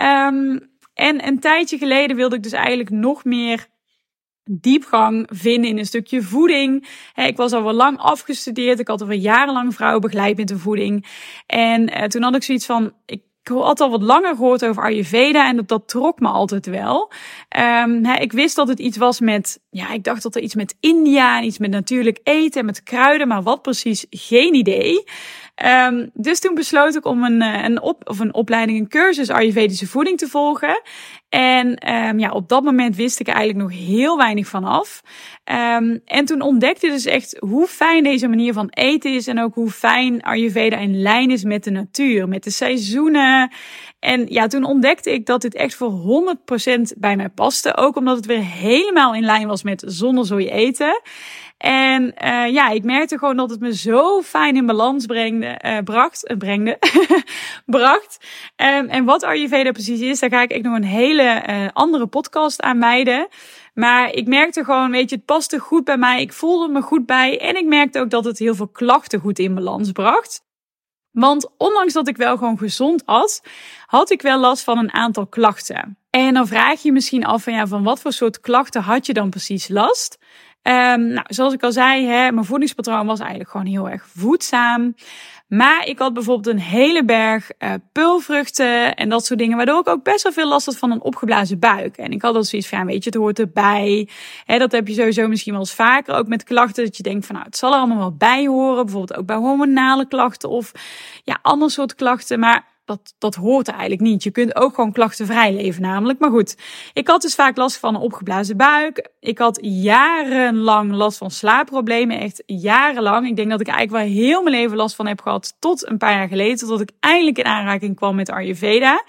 Um, 0.00 0.70
en 0.94 1.26
een 1.26 1.40
tijdje 1.40 1.78
geleden 1.78 2.16
wilde 2.16 2.36
ik 2.36 2.42
dus 2.42 2.52
eigenlijk 2.52 2.90
nog 2.90 3.24
meer 3.24 3.66
diepgang 4.44 5.28
vinden 5.32 5.70
in 5.70 5.78
een 5.78 5.86
stukje 5.86 6.22
voeding. 6.22 6.88
Ik 7.14 7.36
was 7.36 7.52
al 7.52 7.62
wel 7.62 7.72
lang 7.72 7.98
afgestudeerd. 7.98 8.78
Ik 8.78 8.88
had 8.88 9.00
al 9.00 9.12
jarenlang 9.12 9.74
vrouwen 9.74 10.00
begeleid 10.00 10.36
met 10.36 10.48
de 10.48 10.58
voeding. 10.58 11.06
En 11.46 11.90
uh, 11.90 12.02
toen 12.02 12.22
had 12.22 12.34
ik 12.34 12.42
zoiets 12.42 12.66
van, 12.66 12.92
ik 13.06 13.22
had 13.42 13.80
al 13.80 13.90
wat 13.90 14.02
langer 14.02 14.36
gehoord 14.36 14.64
over 14.64 14.82
Ayurveda 14.82 15.48
en 15.48 15.56
dat, 15.56 15.68
dat 15.68 15.88
trok 15.88 16.20
me 16.20 16.28
altijd 16.28 16.66
wel. 16.66 17.12
Um, 17.58 18.06
ik 18.06 18.32
wist 18.32 18.56
dat 18.56 18.68
het 18.68 18.78
iets 18.78 18.96
was 18.96 19.20
met, 19.20 19.60
ja, 19.70 19.92
ik 19.92 20.04
dacht 20.04 20.22
dat 20.22 20.34
er 20.34 20.42
iets 20.42 20.54
met 20.54 20.76
India 20.80 21.38
en 21.38 21.44
iets 21.44 21.58
met 21.58 21.70
natuurlijk 21.70 22.20
eten 22.22 22.60
en 22.60 22.66
met 22.66 22.82
kruiden, 22.82 23.28
maar 23.28 23.42
wat 23.42 23.62
precies, 23.62 24.06
geen 24.10 24.54
idee. 24.54 25.04
Um, 25.54 26.10
dus 26.14 26.40
toen 26.40 26.54
besloot 26.54 26.94
ik 26.94 27.04
om 27.04 27.24
een, 27.24 27.42
eh, 27.42 27.64
een, 27.64 27.82
op, 27.82 28.08
of 28.08 28.18
een 28.18 28.34
opleiding, 28.34 28.78
een 28.78 28.88
cursus 28.88 29.30
Ayurvedische 29.30 29.86
voeding 29.86 30.18
te 30.18 30.28
volgen. 30.28 30.82
En 31.28 31.92
um, 31.92 32.18
ja, 32.18 32.30
op 32.30 32.48
dat 32.48 32.62
moment 32.62 32.96
wist 32.96 33.20
ik 33.20 33.28
eigenlijk 33.28 33.58
nog 33.58 33.78
heel 33.78 34.16
weinig 34.16 34.46
van 34.46 34.64
af. 34.64 35.02
Um, 35.44 36.00
en 36.04 36.24
toen 36.24 36.40
ontdekte 36.40 36.86
ik 36.86 36.92
dus 36.92 37.04
echt 37.04 37.36
hoe 37.38 37.66
fijn 37.66 38.02
deze 38.02 38.28
manier 38.28 38.52
van 38.52 38.68
eten 38.68 39.14
is. 39.14 39.26
En 39.26 39.40
ook 39.40 39.54
hoe 39.54 39.70
fijn 39.70 40.22
Ayurveda 40.22 40.76
in 40.76 41.02
lijn 41.02 41.30
is 41.30 41.44
met 41.44 41.64
de 41.64 41.70
natuur, 41.70 42.28
met 42.28 42.44
de 42.44 42.50
seizoenen. 42.50 43.52
En 43.98 44.26
ja, 44.28 44.46
toen 44.46 44.64
ontdekte 44.64 45.12
ik 45.12 45.26
dat 45.26 45.40
dit 45.40 45.54
echt 45.54 45.74
voor 45.74 45.90
100% 46.66 46.80
bij 46.98 47.16
mij 47.16 47.28
paste. 47.28 47.76
Ook 47.76 47.96
omdat 47.96 48.16
het 48.16 48.26
weer 48.26 48.44
helemaal 48.44 49.14
in 49.14 49.24
lijn 49.24 49.46
was 49.46 49.62
met 49.62 49.82
zonder 49.86 50.26
zooi 50.26 50.48
eten. 50.48 51.00
En 51.62 52.14
uh, 52.24 52.52
ja, 52.52 52.68
ik 52.68 52.84
merkte 52.84 53.18
gewoon 53.18 53.36
dat 53.36 53.50
het 53.50 53.60
me 53.60 53.76
zo 53.76 54.22
fijn 54.22 54.56
in 54.56 54.66
balans 54.66 55.06
brengde, 55.06 55.60
uh, 55.64 55.78
bracht, 55.84 56.30
uh, 56.30 56.36
brengde, 56.36 56.78
bracht. 57.66 58.18
Um, 58.56 58.88
en 58.88 59.04
wat 59.04 59.22
Ayurveda 59.22 59.72
precies 59.72 60.00
is, 60.00 60.20
daar 60.20 60.30
ga 60.30 60.42
ik 60.42 60.50
echt 60.50 60.62
nog 60.62 60.76
een 60.76 60.84
hele 60.84 61.70
andere 61.72 62.06
podcast 62.06 62.62
aan 62.62 62.80
wijden. 62.80 63.28
Maar 63.74 64.12
ik 64.12 64.26
merkte 64.26 64.64
gewoon, 64.64 64.90
weet 64.90 65.10
je, 65.10 65.16
het 65.16 65.24
paste 65.24 65.58
goed 65.58 65.84
bij 65.84 65.96
mij. 65.96 66.20
Ik 66.20 66.32
voelde 66.32 66.72
me 66.72 66.82
goed 66.82 67.06
bij. 67.06 67.40
En 67.40 67.56
ik 67.56 67.66
merkte 67.66 68.00
ook 68.00 68.10
dat 68.10 68.24
het 68.24 68.38
heel 68.38 68.54
veel 68.54 68.68
klachten 68.68 69.20
goed 69.20 69.38
in 69.38 69.54
balans 69.54 69.92
bracht. 69.92 70.44
Want 71.10 71.50
ondanks 71.58 71.92
dat 71.92 72.08
ik 72.08 72.16
wel 72.16 72.36
gewoon 72.36 72.58
gezond 72.58 73.06
at, 73.06 73.42
had 73.86 74.10
ik 74.10 74.22
wel 74.22 74.38
last 74.38 74.64
van 74.64 74.78
een 74.78 74.92
aantal 74.92 75.26
klachten. 75.26 75.98
En 76.10 76.34
dan 76.34 76.46
vraag 76.46 76.72
je 76.72 76.88
je 76.88 76.92
misschien 76.92 77.24
af 77.24 77.42
van 77.42 77.52
ja, 77.52 77.66
van 77.66 77.82
wat 77.82 78.00
voor 78.00 78.12
soort 78.12 78.40
klachten 78.40 78.82
had 78.82 79.06
je 79.06 79.12
dan 79.12 79.30
precies 79.30 79.68
last? 79.68 80.18
Um, 80.62 81.06
nou, 81.06 81.26
zoals 81.26 81.52
ik 81.52 81.62
al 81.62 81.72
zei, 81.72 82.06
hè, 82.06 82.32
mijn 82.32 82.44
voedingspatroon 82.44 83.06
was 83.06 83.20
eigenlijk 83.20 83.50
gewoon 83.50 83.66
heel 83.66 83.88
erg 83.88 84.06
voedzaam. 84.16 84.94
Maar 85.46 85.86
ik 85.86 85.98
had 85.98 86.14
bijvoorbeeld 86.14 86.54
een 86.54 86.62
hele 86.62 87.04
berg 87.04 87.50
uh, 87.58 87.72
pulvruchten 87.92 88.94
en 88.94 89.08
dat 89.08 89.26
soort 89.26 89.38
dingen, 89.38 89.56
waardoor 89.56 89.80
ik 89.80 89.88
ook 89.88 90.02
best 90.02 90.22
wel 90.22 90.32
veel 90.32 90.48
last 90.48 90.66
had 90.66 90.76
van 90.76 90.90
een 90.90 91.02
opgeblazen 91.02 91.58
buik. 91.58 91.96
En 91.96 92.12
ik 92.12 92.22
had 92.22 92.34
dat 92.34 92.46
zoiets 92.46 92.68
van, 92.68 92.86
weet 92.86 93.04
je, 93.04 93.10
het 93.10 93.18
hoort 93.18 93.38
erbij. 93.38 94.08
Hè, 94.44 94.58
dat 94.58 94.72
heb 94.72 94.88
je 94.88 94.94
sowieso 94.94 95.28
misschien 95.28 95.52
wel 95.52 95.60
eens 95.60 95.74
vaker, 95.74 96.14
ook 96.14 96.26
met 96.26 96.44
klachten, 96.44 96.84
dat 96.84 96.96
je 96.96 97.02
denkt 97.02 97.26
van, 97.26 97.34
nou, 97.34 97.46
het 97.46 97.56
zal 97.56 97.72
er 97.72 97.78
allemaal 97.78 97.98
wel 97.98 98.14
bij 98.16 98.46
horen. 98.46 98.84
Bijvoorbeeld 98.84 99.18
ook 99.18 99.26
bij 99.26 99.36
hormonale 99.36 100.08
klachten 100.08 100.48
of 100.48 100.72
ja, 101.24 101.38
ander 101.42 101.70
soort 101.70 101.94
klachten. 101.94 102.38
Maar 102.38 102.64
dat, 102.84 103.14
dat 103.18 103.34
hoort 103.34 103.68
eigenlijk 103.68 104.00
niet. 104.00 104.22
Je 104.22 104.30
kunt 104.30 104.56
ook 104.56 104.74
gewoon 104.74 104.92
klachtenvrij 104.92 105.54
leven 105.54 105.82
namelijk. 105.82 106.18
Maar 106.18 106.30
goed, 106.30 106.56
ik 106.92 107.08
had 107.08 107.22
dus 107.22 107.34
vaak 107.34 107.56
last 107.56 107.76
van 107.76 107.94
een 107.94 108.00
opgeblazen 108.00 108.56
buik. 108.56 109.08
Ik 109.20 109.38
had 109.38 109.58
jarenlang 109.62 110.92
last 110.92 111.18
van 111.18 111.30
slaapproblemen. 111.30 112.20
Echt 112.20 112.42
jarenlang. 112.46 113.28
Ik 113.28 113.36
denk 113.36 113.50
dat 113.50 113.60
ik 113.60 113.68
eigenlijk 113.68 114.04
wel 114.04 114.14
heel 114.14 114.42
mijn 114.42 114.56
leven 114.56 114.76
last 114.76 114.94
van 114.94 115.06
heb 115.06 115.20
gehad. 115.20 115.54
Tot 115.58 115.88
een 115.88 115.98
paar 115.98 116.12
jaar 116.12 116.28
geleden. 116.28 116.58
Totdat 116.58 116.80
ik 116.80 116.90
eindelijk 117.00 117.38
in 117.38 117.44
aanraking 117.44 117.96
kwam 117.96 118.14
met 118.14 118.30
Ayurveda. 118.30 119.02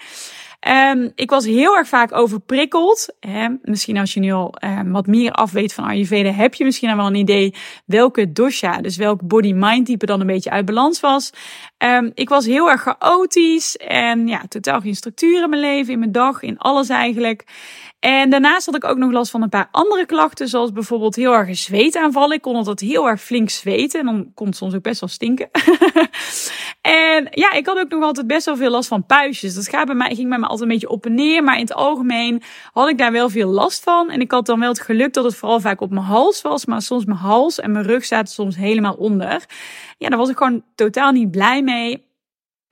Um, 0.68 1.12
ik 1.14 1.30
was 1.30 1.44
heel 1.44 1.76
erg 1.76 1.88
vaak 1.88 2.12
overprikkeld. 2.12 3.14
Misschien 3.62 3.98
als 3.98 4.14
je 4.14 4.20
nu 4.20 4.32
al 4.32 4.54
um, 4.64 4.92
wat 4.92 5.06
meer 5.06 5.32
af 5.32 5.52
weet 5.52 5.74
van 5.74 5.84
Ayurveda, 5.84 6.30
heb 6.30 6.54
je 6.54 6.64
misschien 6.64 6.90
al 6.90 6.96
wel 6.96 7.06
een 7.06 7.14
idee 7.14 7.54
welke 7.86 8.32
dosha, 8.32 8.80
dus 8.80 8.96
welk 8.96 9.22
body-mind 9.22 9.86
type 9.86 10.06
dan 10.06 10.20
een 10.20 10.26
beetje 10.26 10.50
uit 10.50 10.64
balans 10.64 11.00
was. 11.00 11.30
Um, 11.78 12.10
ik 12.14 12.28
was 12.28 12.46
heel 12.46 12.70
erg 12.70 12.82
chaotisch 12.82 13.76
en 13.76 14.26
ja, 14.28 14.42
totaal 14.48 14.80
geen 14.80 14.94
structuur 14.94 15.42
in 15.42 15.50
mijn 15.50 15.62
leven, 15.62 15.92
in 15.92 15.98
mijn 15.98 16.12
dag, 16.12 16.42
in 16.42 16.58
alles 16.58 16.88
eigenlijk. 16.88 17.44
En 18.04 18.30
daarnaast 18.30 18.66
had 18.66 18.74
ik 18.74 18.84
ook 18.84 18.96
nog 18.96 19.12
last 19.12 19.30
van 19.30 19.42
een 19.42 19.48
paar 19.48 19.68
andere 19.70 20.06
klachten, 20.06 20.48
zoals 20.48 20.72
bijvoorbeeld 20.72 21.16
heel 21.16 21.32
erg 21.32 21.56
zweetaanvallen. 21.56 22.36
Ik 22.36 22.42
kon 22.42 22.56
altijd 22.56 22.80
heel 22.80 23.08
erg 23.08 23.20
flink 23.20 23.50
zweten 23.50 24.00
en 24.00 24.06
dan 24.06 24.30
kon 24.34 24.46
het 24.46 24.56
soms 24.56 24.74
ook 24.74 24.82
best 24.82 25.00
wel 25.00 25.08
stinken. 25.08 25.50
en 26.80 27.28
ja, 27.30 27.52
ik 27.52 27.66
had 27.66 27.78
ook 27.78 27.88
nog 27.88 28.02
altijd 28.02 28.26
best 28.26 28.46
wel 28.46 28.56
veel 28.56 28.70
last 28.70 28.88
van 28.88 29.06
puistjes. 29.06 29.54
Dat 29.54 29.68
gaat 29.68 29.86
bij 29.86 29.94
mij, 29.94 30.14
ging 30.14 30.28
bij 30.28 30.38
me 30.38 30.44
altijd 30.44 30.62
een 30.62 30.68
beetje 30.68 30.88
op 30.88 31.06
en 31.06 31.14
neer, 31.14 31.44
maar 31.44 31.54
in 31.54 31.60
het 31.60 31.74
algemeen 31.74 32.42
had 32.72 32.88
ik 32.88 32.98
daar 32.98 33.12
wel 33.12 33.28
veel 33.28 33.48
last 33.48 33.82
van. 33.82 34.10
En 34.10 34.20
ik 34.20 34.30
had 34.30 34.46
dan 34.46 34.60
wel 34.60 34.68
het 34.68 34.80
geluk 34.80 35.12
dat 35.12 35.24
het 35.24 35.34
vooral 35.34 35.60
vaak 35.60 35.80
op 35.80 35.90
mijn 35.90 36.06
hals 36.06 36.42
was, 36.42 36.66
maar 36.66 36.82
soms 36.82 37.04
mijn 37.04 37.18
hals 37.18 37.60
en 37.60 37.72
mijn 37.72 37.84
rug 37.84 38.04
zaten 38.04 38.34
soms 38.34 38.56
helemaal 38.56 38.94
onder. 38.94 39.44
Ja, 39.98 40.08
daar 40.08 40.18
was 40.18 40.28
ik 40.30 40.36
gewoon 40.36 40.62
totaal 40.74 41.12
niet 41.12 41.30
blij 41.30 41.62
mee. 41.62 42.03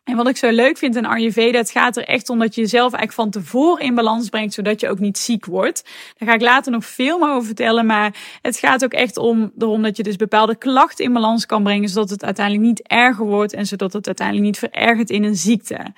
En 0.04 0.16
wat 0.16 0.28
ik 0.28 0.36
zo 0.36 0.50
leuk 0.50 0.78
vind 0.78 0.96
in 0.96 1.06
Ayurveda, 1.06 1.58
het 1.58 1.70
gaat 1.70 1.96
er 1.96 2.04
echt 2.04 2.28
om 2.28 2.38
dat 2.38 2.54
je 2.54 2.60
jezelf 2.60 2.92
eigenlijk 2.92 3.12
van 3.12 3.30
tevoren 3.30 3.84
in 3.84 3.94
balans 3.94 4.28
brengt, 4.28 4.54
zodat 4.54 4.80
je 4.80 4.88
ook 4.88 4.98
niet 4.98 5.18
ziek 5.18 5.44
wordt. 5.44 5.84
Daar 6.18 6.28
ga 6.28 6.34
ik 6.34 6.40
later 6.40 6.72
nog 6.72 6.84
veel 6.84 7.18
meer 7.18 7.28
over 7.28 7.46
vertellen, 7.46 7.86
maar 7.86 8.38
het 8.40 8.58
gaat 8.58 8.84
ook 8.84 8.92
echt 8.92 9.16
om 9.16 9.52
erom 9.58 9.82
dat 9.82 9.96
je 9.96 10.02
dus 10.02 10.16
bepaalde 10.16 10.56
klachten 10.56 11.04
in 11.04 11.12
balans 11.12 11.46
kan 11.46 11.62
brengen, 11.62 11.88
zodat 11.88 12.10
het 12.10 12.24
uiteindelijk 12.24 12.66
niet 12.66 12.82
erger 12.82 13.26
wordt 13.26 13.52
en 13.52 13.66
zodat 13.66 13.92
het 13.92 14.06
uiteindelijk 14.06 14.46
niet 14.46 14.58
verergert 14.58 15.10
in 15.10 15.24
een 15.24 15.36
ziekte. 15.36 15.92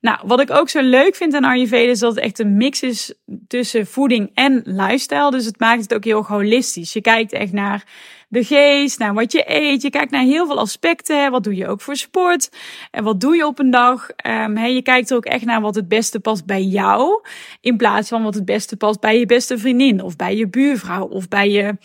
Nou, 0.00 0.18
wat 0.24 0.40
ik 0.40 0.50
ook 0.50 0.68
zo 0.68 0.80
leuk 0.80 1.14
vind 1.16 1.34
aan 1.34 1.44
Ayurveda 1.44 1.90
is 1.90 1.98
dat 1.98 2.14
het 2.14 2.24
echt 2.24 2.38
een 2.38 2.56
mix 2.56 2.82
is 2.82 3.14
tussen 3.46 3.86
voeding 3.86 4.30
en 4.34 4.62
lifestyle. 4.64 5.30
Dus 5.30 5.44
het 5.44 5.60
maakt 5.60 5.82
het 5.82 5.94
ook 5.94 6.04
heel 6.04 6.24
holistisch. 6.24 6.92
Je 6.92 7.00
kijkt 7.00 7.32
echt 7.32 7.52
naar 7.52 7.84
de 8.30 8.44
geest, 8.44 8.98
naar 8.98 9.14
wat 9.14 9.32
je 9.32 9.42
eet. 9.46 9.82
Je 9.82 9.90
kijkt 9.90 10.10
naar 10.10 10.22
heel 10.22 10.46
veel 10.46 10.58
aspecten. 10.58 11.30
Wat 11.30 11.44
doe 11.44 11.56
je 11.56 11.66
ook 11.66 11.80
voor 11.80 11.96
sport? 11.96 12.50
En 12.90 13.04
wat 13.04 13.20
doe 13.20 13.36
je 13.36 13.46
op 13.46 13.58
een 13.58 13.70
dag? 13.70 14.08
Um, 14.26 14.58
je 14.58 14.82
kijkt 14.82 15.10
er 15.10 15.16
ook 15.16 15.24
echt 15.24 15.44
naar 15.44 15.60
wat 15.60 15.74
het 15.74 15.88
beste 15.88 16.20
past 16.20 16.46
bij 16.46 16.62
jou. 16.62 17.22
In 17.60 17.76
plaats 17.76 18.08
van 18.08 18.22
wat 18.22 18.34
het 18.34 18.44
beste 18.44 18.76
past 18.76 19.00
bij 19.00 19.18
je 19.18 19.26
beste 19.26 19.58
vriendin. 19.58 20.02
Of 20.02 20.16
bij 20.16 20.36
je 20.36 20.48
buurvrouw. 20.48 21.06
Of 21.06 21.28
bij 21.28 21.50
je 21.50 21.76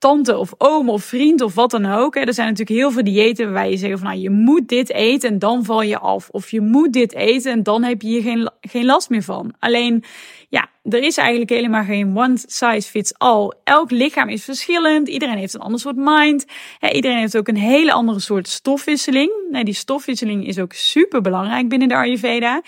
tante 0.00 0.36
of 0.36 0.54
oom 0.58 0.88
of 0.88 1.04
vriend 1.04 1.40
of 1.40 1.54
wat 1.54 1.70
dan 1.70 1.86
ook. 1.86 2.16
Er 2.16 2.34
zijn 2.34 2.48
natuurlijk 2.48 2.78
heel 2.78 2.90
veel 2.90 3.04
diëten 3.04 3.44
waarbij 3.44 3.70
je 3.70 3.76
zegt 3.76 3.98
van 3.98 4.08
nou, 4.08 4.20
je 4.20 4.30
moet 4.30 4.68
dit 4.68 4.90
eten 4.90 5.30
en 5.30 5.38
dan 5.38 5.64
val 5.64 5.82
je 5.82 5.98
af. 5.98 6.28
Of 6.28 6.50
je 6.50 6.60
moet 6.60 6.92
dit 6.92 7.14
eten 7.14 7.52
en 7.52 7.62
dan 7.62 7.82
heb 7.82 8.02
je 8.02 8.08
hier 8.08 8.22
geen, 8.22 8.50
geen 8.60 8.84
last 8.84 9.10
meer 9.10 9.22
van. 9.22 9.54
Alleen, 9.58 10.04
ja, 10.48 10.68
er 10.90 11.02
is 11.02 11.16
eigenlijk 11.16 11.50
helemaal 11.50 11.84
geen 11.84 12.16
one 12.16 12.36
size 12.46 12.90
fits 12.90 13.18
all. 13.18 13.52
Elk 13.64 13.90
lichaam 13.90 14.28
is 14.28 14.44
verschillend. 14.44 15.08
Iedereen 15.08 15.38
heeft 15.38 15.54
een 15.54 15.60
ander 15.60 15.80
soort 15.80 15.96
mind. 15.96 16.44
iedereen 16.92 17.18
heeft 17.18 17.36
ook 17.36 17.48
een 17.48 17.56
hele 17.56 17.92
andere 17.92 18.20
soort 18.20 18.48
stofwisseling. 18.48 19.30
die 19.62 19.74
stofwisseling 19.74 20.46
is 20.46 20.58
ook 20.58 20.72
super 20.72 21.20
belangrijk 21.20 21.68
binnen 21.68 21.88
de 21.88 21.94
Ayurveda. 21.94 22.62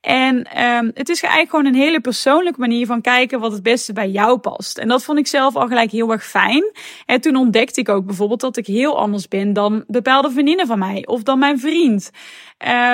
En 0.00 0.36
um, 0.36 0.90
het 0.94 1.08
is 1.08 1.22
eigenlijk 1.22 1.50
gewoon 1.50 1.66
een 1.66 1.80
hele 1.80 2.00
persoonlijke 2.00 2.60
manier 2.60 2.86
van 2.86 3.00
kijken 3.00 3.40
wat 3.40 3.52
het 3.52 3.62
beste 3.62 3.92
bij 3.92 4.08
jou 4.08 4.38
past. 4.38 4.78
En 4.78 4.88
dat 4.88 5.04
vond 5.04 5.18
ik 5.18 5.26
zelf 5.26 5.56
al 5.56 5.66
gelijk 5.66 5.90
heel 5.90 6.12
erg 6.12 6.24
fijn. 6.24 6.72
En 7.06 7.20
toen 7.20 7.36
ontdekte 7.36 7.80
ik 7.80 7.88
ook 7.88 8.06
bijvoorbeeld 8.06 8.40
dat 8.40 8.56
ik 8.56 8.66
heel 8.66 8.98
anders 8.98 9.28
ben 9.28 9.52
dan 9.52 9.84
bepaalde 9.86 10.30
vriendinnen 10.30 10.66
van 10.66 10.78
mij 10.78 11.06
of 11.06 11.22
dan 11.22 11.38
mijn 11.38 11.58
vriend. 11.58 12.10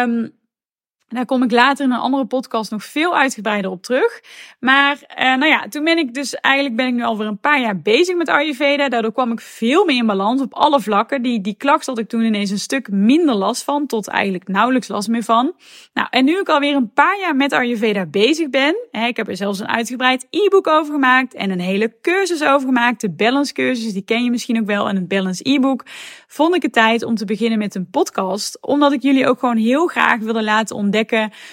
Um, 0.04 0.38
daar 1.14 1.24
kom 1.24 1.42
ik 1.42 1.50
later 1.50 1.84
in 1.84 1.90
een 1.90 1.98
andere 1.98 2.24
podcast 2.24 2.70
nog 2.70 2.84
veel 2.84 3.16
uitgebreider 3.16 3.70
op 3.70 3.82
terug. 3.82 4.20
Maar 4.60 4.98
uh, 5.18 5.24
nou 5.24 5.46
ja, 5.46 5.68
toen 5.68 5.84
ben 5.84 5.98
ik 5.98 6.14
dus 6.14 6.34
eigenlijk 6.34 6.76
ben 6.76 6.86
ik 6.86 6.94
nu 6.94 7.02
alweer 7.02 7.26
een 7.26 7.38
paar 7.38 7.60
jaar 7.60 7.80
bezig 7.80 8.16
met 8.16 8.28
Ayurveda. 8.28 8.88
Daardoor 8.88 9.12
kwam 9.12 9.32
ik 9.32 9.40
veel 9.40 9.84
meer 9.84 9.96
in 9.96 10.06
balans 10.06 10.40
op 10.40 10.54
alle 10.54 10.80
vlakken. 10.80 11.22
Die, 11.22 11.40
die 11.40 11.54
klacht 11.54 11.86
had 11.86 11.98
ik 11.98 12.08
toen 12.08 12.22
ineens 12.22 12.50
een 12.50 12.58
stuk 12.58 12.90
minder 12.90 13.34
last 13.34 13.62
van, 13.62 13.86
tot 13.86 14.08
eigenlijk 14.08 14.48
nauwelijks 14.48 14.88
last 14.88 15.08
meer 15.08 15.22
van. 15.22 15.52
Nou, 15.94 16.08
en 16.10 16.24
nu 16.24 16.38
ik 16.38 16.48
alweer 16.48 16.74
een 16.74 16.92
paar 16.92 17.18
jaar 17.20 17.36
met 17.36 17.52
Ayurveda 17.52 18.06
bezig 18.06 18.50
ben, 18.50 18.76
hè, 18.90 19.06
ik 19.06 19.16
heb 19.16 19.28
er 19.28 19.36
zelfs 19.36 19.58
een 19.58 19.68
uitgebreid 19.68 20.26
e-book 20.30 20.66
over 20.66 20.92
gemaakt 20.92 21.34
en 21.34 21.50
een 21.50 21.60
hele 21.60 21.94
cursus 22.02 22.44
over 22.44 22.66
gemaakt. 22.66 23.00
De 23.00 23.10
Balance 23.10 23.52
cursus, 23.52 23.92
die 23.92 24.04
ken 24.04 24.24
je 24.24 24.30
misschien 24.30 24.60
ook 24.60 24.66
wel, 24.66 24.88
en 24.88 24.96
een 24.96 25.06
Balance 25.06 25.50
e-book. 25.50 25.84
Vond 26.26 26.54
ik 26.54 26.62
het 26.62 26.72
tijd 26.72 27.02
om 27.02 27.14
te 27.14 27.24
beginnen 27.24 27.58
met 27.58 27.74
een 27.74 27.90
podcast, 27.90 28.58
omdat 28.60 28.92
ik 28.92 29.02
jullie 29.02 29.28
ook 29.28 29.38
gewoon 29.38 29.56
heel 29.56 29.86
graag 29.86 30.18
wilde 30.18 30.42
laten 30.42 30.76
ontdekken 30.76 30.98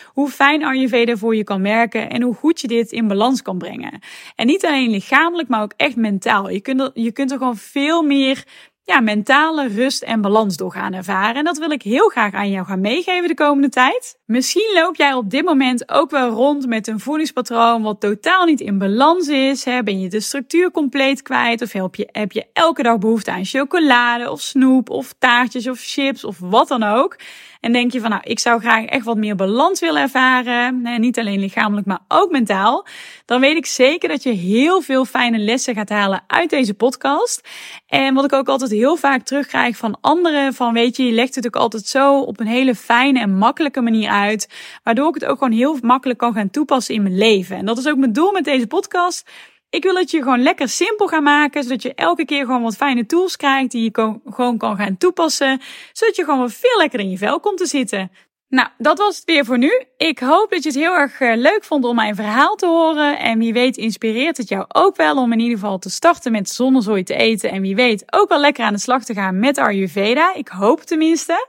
hoe 0.05 0.29
fijn 0.29 0.63
Ayurveda 0.63 1.15
voor 1.15 1.35
je 1.35 1.43
kan 1.43 1.61
werken 1.61 2.09
en 2.09 2.21
hoe 2.21 2.35
goed 2.35 2.61
je 2.61 2.67
dit 2.67 2.91
in 2.91 3.07
balans 3.07 3.41
kan 3.41 3.57
brengen. 3.57 3.99
En 4.35 4.47
niet 4.47 4.65
alleen 4.65 4.89
lichamelijk, 4.89 5.49
maar 5.49 5.61
ook 5.61 5.73
echt 5.77 5.95
mentaal. 5.95 6.49
Je 6.49 6.61
kunt 6.61 6.81
er, 6.81 6.91
je 6.93 7.11
kunt 7.11 7.31
er 7.31 7.37
gewoon 7.37 7.57
veel 7.57 8.03
meer 8.03 8.43
ja, 8.87 8.99
mentale 8.99 9.67
rust 9.67 10.03
en 10.03 10.21
balans 10.21 10.57
door 10.57 10.71
gaan 10.71 10.93
ervaren. 10.93 11.35
En 11.35 11.43
dat 11.43 11.57
wil 11.57 11.71
ik 11.71 11.81
heel 11.81 12.07
graag 12.07 12.33
aan 12.33 12.49
jou 12.49 12.65
gaan 12.65 12.81
meegeven 12.81 13.27
de 13.27 13.33
komende 13.33 13.69
tijd. 13.69 14.19
Misschien 14.25 14.71
loop 14.73 14.95
jij 14.95 15.13
op 15.13 15.29
dit 15.29 15.45
moment 15.45 15.91
ook 15.91 16.11
wel 16.11 16.29
rond 16.29 16.67
met 16.67 16.87
een 16.87 16.99
voedingspatroon 16.99 17.81
wat 17.81 17.99
totaal 17.99 18.45
niet 18.45 18.59
in 18.59 18.77
balans 18.77 19.27
is. 19.27 19.63
Hè? 19.65 19.83
Ben 19.83 19.99
je 19.99 20.09
de 20.09 20.19
structuur 20.19 20.71
compleet 20.71 21.21
kwijt? 21.21 21.61
Of 21.61 21.73
je, 21.73 22.09
heb 22.11 22.31
je 22.31 22.45
elke 22.53 22.83
dag 22.83 22.97
behoefte 22.97 23.31
aan 23.31 23.45
chocolade 23.45 24.31
of 24.31 24.41
snoep 24.41 24.89
of 24.89 25.13
taartjes 25.19 25.67
of 25.67 25.79
chips 25.81 26.23
of 26.23 26.39
wat 26.39 26.67
dan 26.67 26.83
ook? 26.83 27.15
En 27.59 27.71
denk 27.71 27.91
je 27.91 27.99
van, 27.99 28.09
nou, 28.09 28.21
ik 28.25 28.39
zou 28.39 28.59
graag 28.59 28.85
echt 28.85 29.05
wat 29.05 29.17
meer 29.17 29.35
balans 29.35 29.79
willen 29.79 30.01
ervaren. 30.01 30.81
Nee, 30.81 30.99
niet 30.99 31.19
alleen 31.19 31.39
lichamelijk, 31.39 31.87
maar 31.87 31.99
ook 32.07 32.31
mentaal. 32.31 32.85
Dan 33.25 33.39
weet 33.39 33.57
ik 33.57 33.65
zeker 33.65 34.09
dat 34.09 34.23
je 34.23 34.31
heel 34.31 34.81
veel 34.81 35.05
fijne 35.05 35.37
lessen 35.37 35.75
gaat 35.75 35.89
halen 35.89 36.23
uit 36.27 36.49
deze 36.49 36.73
podcast. 36.73 37.47
En 37.87 38.13
wat 38.13 38.25
ik 38.25 38.33
ook 38.33 38.47
altijd 38.47 38.71
heel 38.71 38.95
vaak 38.95 39.23
terugkrijg 39.23 39.77
van 39.77 39.97
anderen, 40.01 40.53
van 40.53 40.73
weet 40.73 40.97
je, 40.97 41.03
je 41.03 41.11
legt 41.11 41.35
het 41.35 41.45
ook 41.45 41.55
altijd 41.55 41.85
zo 41.85 42.19
op 42.19 42.39
een 42.39 42.47
hele 42.47 42.75
fijne 42.75 43.19
en 43.19 43.37
makkelijke 43.37 43.81
manier 43.81 44.09
uit. 44.09 44.49
Waardoor 44.83 45.07
ik 45.07 45.13
het 45.13 45.25
ook 45.25 45.37
gewoon 45.37 45.57
heel 45.57 45.77
makkelijk 45.81 46.19
kan 46.19 46.33
gaan 46.33 46.49
toepassen 46.49 46.95
in 46.95 47.03
mijn 47.03 47.17
leven. 47.17 47.57
En 47.57 47.65
dat 47.65 47.77
is 47.77 47.87
ook 47.87 47.97
mijn 47.97 48.13
doel 48.13 48.31
met 48.31 48.43
deze 48.43 48.67
podcast 48.67 49.29
ik 49.69 49.83
wil 49.83 49.95
het 49.95 50.11
je 50.11 50.21
gewoon 50.21 50.41
lekker 50.41 50.69
simpel 50.69 51.07
gaan 51.07 51.23
maken, 51.23 51.63
zodat 51.63 51.81
je 51.81 51.93
elke 51.93 52.25
keer 52.25 52.45
gewoon 52.45 52.61
wat 52.61 52.75
fijne 52.75 53.05
tools 53.05 53.35
krijgt 53.35 53.71
die 53.71 53.83
je 53.83 54.19
gewoon 54.25 54.57
kan 54.57 54.75
gaan 54.75 54.97
toepassen, 54.97 55.61
zodat 55.91 56.15
je 56.15 56.23
gewoon 56.23 56.49
veel 56.49 56.77
lekker 56.77 56.99
in 56.99 57.09
je 57.09 57.17
vel 57.17 57.39
komt 57.39 57.57
te 57.57 57.65
zitten. 57.65 58.11
Nou, 58.49 58.69
dat 58.77 58.97
was 58.97 59.15
het 59.15 59.25
weer 59.25 59.45
voor 59.45 59.57
nu. 59.57 59.83
Ik 59.97 60.19
hoop 60.19 60.49
dat 60.49 60.63
je 60.63 60.69
het 60.69 60.77
heel 60.77 60.93
erg 60.93 61.19
eh, 61.19 61.35
leuk 61.35 61.63
vond 61.63 61.85
om 61.85 61.95
mijn 61.95 62.15
verhaal 62.15 62.55
te 62.55 62.65
horen. 62.65 63.19
En 63.19 63.39
wie 63.39 63.53
weet 63.53 63.77
inspireert 63.77 64.37
het 64.37 64.49
jou 64.49 64.65
ook 64.67 64.95
wel 64.95 65.17
om 65.17 65.31
in 65.31 65.39
ieder 65.39 65.57
geval 65.57 65.79
te 65.79 65.89
starten 65.89 66.31
met 66.31 66.49
zonnezooi 66.49 67.03
te 67.03 67.15
eten. 67.15 67.51
En 67.51 67.61
wie 67.61 67.75
weet 67.75 68.03
ook 68.13 68.29
wel 68.29 68.39
lekker 68.39 68.65
aan 68.65 68.73
de 68.73 68.79
slag 68.79 69.03
te 69.03 69.13
gaan 69.13 69.39
met 69.39 69.57
Ayurveda. 69.57 70.33
Ik 70.33 70.47
hoop 70.47 70.81
tenminste. 70.81 71.47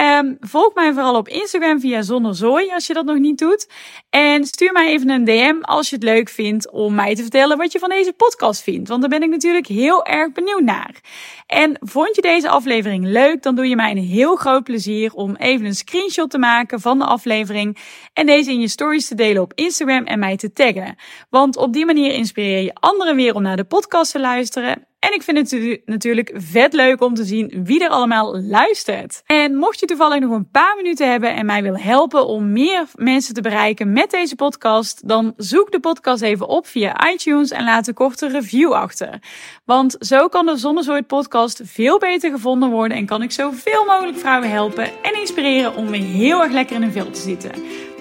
Um, 0.00 0.36
volg 0.40 0.74
mij 0.74 0.92
vooral 0.92 1.16
op 1.16 1.28
Instagram 1.28 1.80
via 1.80 2.02
Zonnezooi 2.02 2.70
als 2.70 2.86
je 2.86 2.92
dat 2.92 3.04
nog 3.04 3.18
niet 3.18 3.38
doet. 3.38 3.68
En 4.10 4.44
stuur 4.44 4.72
mij 4.72 4.88
even 4.88 5.10
een 5.10 5.24
DM 5.24 5.54
als 5.60 5.88
je 5.88 5.94
het 5.94 6.04
leuk 6.04 6.28
vindt 6.28 6.70
om 6.70 6.94
mij 6.94 7.14
te 7.14 7.22
vertellen 7.22 7.56
wat 7.56 7.72
je 7.72 7.78
van 7.78 7.88
deze 7.88 8.12
podcast 8.12 8.62
vindt. 8.62 8.88
Want 8.88 9.00
daar 9.00 9.10
ben 9.10 9.22
ik 9.22 9.30
natuurlijk 9.30 9.66
heel 9.66 10.04
erg 10.04 10.32
benieuwd 10.32 10.62
naar. 10.62 11.00
En 11.46 11.76
vond 11.80 12.14
je 12.14 12.22
deze 12.22 12.48
aflevering 12.48 13.04
leuk, 13.06 13.42
dan 13.42 13.54
doe 13.54 13.68
je 13.68 13.76
mij 13.76 13.90
een 13.90 14.04
heel 14.04 14.36
groot 14.36 14.64
plezier 14.64 15.12
om 15.12 15.36
even 15.36 15.66
een 15.66 15.74
screenshot 15.74 16.30
te 16.30 16.38
maken 16.38 16.80
van 16.80 16.98
de 16.98 17.04
aflevering 17.04 17.78
en 18.12 18.26
deze 18.26 18.50
in 18.50 18.60
je 18.60 18.68
stories 18.68 19.08
te 19.08 19.14
delen 19.14 19.42
op 19.42 19.52
Instagram 19.54 20.04
en 20.04 20.18
mij 20.18 20.36
te 20.36 20.52
taggen. 20.52 20.96
Want 21.30 21.56
op 21.56 21.72
die 21.72 21.86
manier 21.86 22.12
inspireer 22.12 22.62
je 22.62 22.74
anderen 22.74 23.16
weer 23.16 23.34
om 23.34 23.42
naar 23.42 23.56
de 23.56 23.64
podcast 23.64 24.12
te 24.12 24.20
luisteren. 24.20 24.86
En 25.04 25.12
ik 25.12 25.22
vind 25.22 25.50
het 25.50 25.80
natuurlijk 25.84 26.30
vet 26.34 26.72
leuk 26.72 27.02
om 27.02 27.14
te 27.14 27.24
zien 27.24 27.64
wie 27.64 27.84
er 27.84 27.88
allemaal 27.88 28.40
luistert. 28.40 29.22
En 29.26 29.54
mocht 29.54 29.80
je 29.80 29.86
toevallig 29.86 30.20
nog 30.20 30.30
een 30.30 30.50
paar 30.50 30.76
minuten 30.76 31.10
hebben 31.10 31.34
en 31.34 31.46
mij 31.46 31.62
wil 31.62 31.76
helpen 31.76 32.26
om 32.26 32.52
meer 32.52 32.84
mensen 32.94 33.34
te 33.34 33.40
bereiken 33.40 33.92
met 33.92 34.10
deze 34.10 34.36
podcast, 34.36 35.08
dan 35.08 35.32
zoek 35.36 35.72
de 35.72 35.80
podcast 35.80 36.22
even 36.22 36.48
op 36.48 36.66
via 36.66 37.10
iTunes 37.12 37.50
en 37.50 37.64
laat 37.64 37.86
een 37.86 37.94
korte 37.94 38.28
review 38.28 38.72
achter. 38.72 39.18
Want 39.64 39.96
zo 39.98 40.28
kan 40.28 40.46
de 40.46 40.56
Zonnezooi 40.56 41.02
podcast 41.02 41.60
veel 41.64 41.98
beter 41.98 42.30
gevonden 42.30 42.70
worden 42.70 42.96
en 42.96 43.06
kan 43.06 43.22
ik 43.22 43.32
zoveel 43.32 43.84
mogelijk 43.84 44.18
vrouwen 44.18 44.50
helpen 44.50 45.02
en 45.02 45.20
inspireren 45.20 45.76
om 45.76 45.86
weer 45.86 46.04
heel 46.04 46.42
erg 46.42 46.52
lekker 46.52 46.76
in 46.76 46.82
hun 46.82 46.92
vel 46.92 47.10
te 47.10 47.20
zitten. 47.20 47.52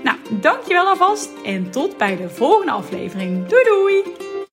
Nou, 0.04 0.18
dankjewel 0.42 0.88
alvast 0.88 1.30
en 1.46 1.72
tot 1.72 1.98
bij 1.98 2.18
de 2.18 2.30
volgende 2.30 2.72
aflevering. 2.72 3.48
Doei 3.48 3.64
doei! 3.64 4.33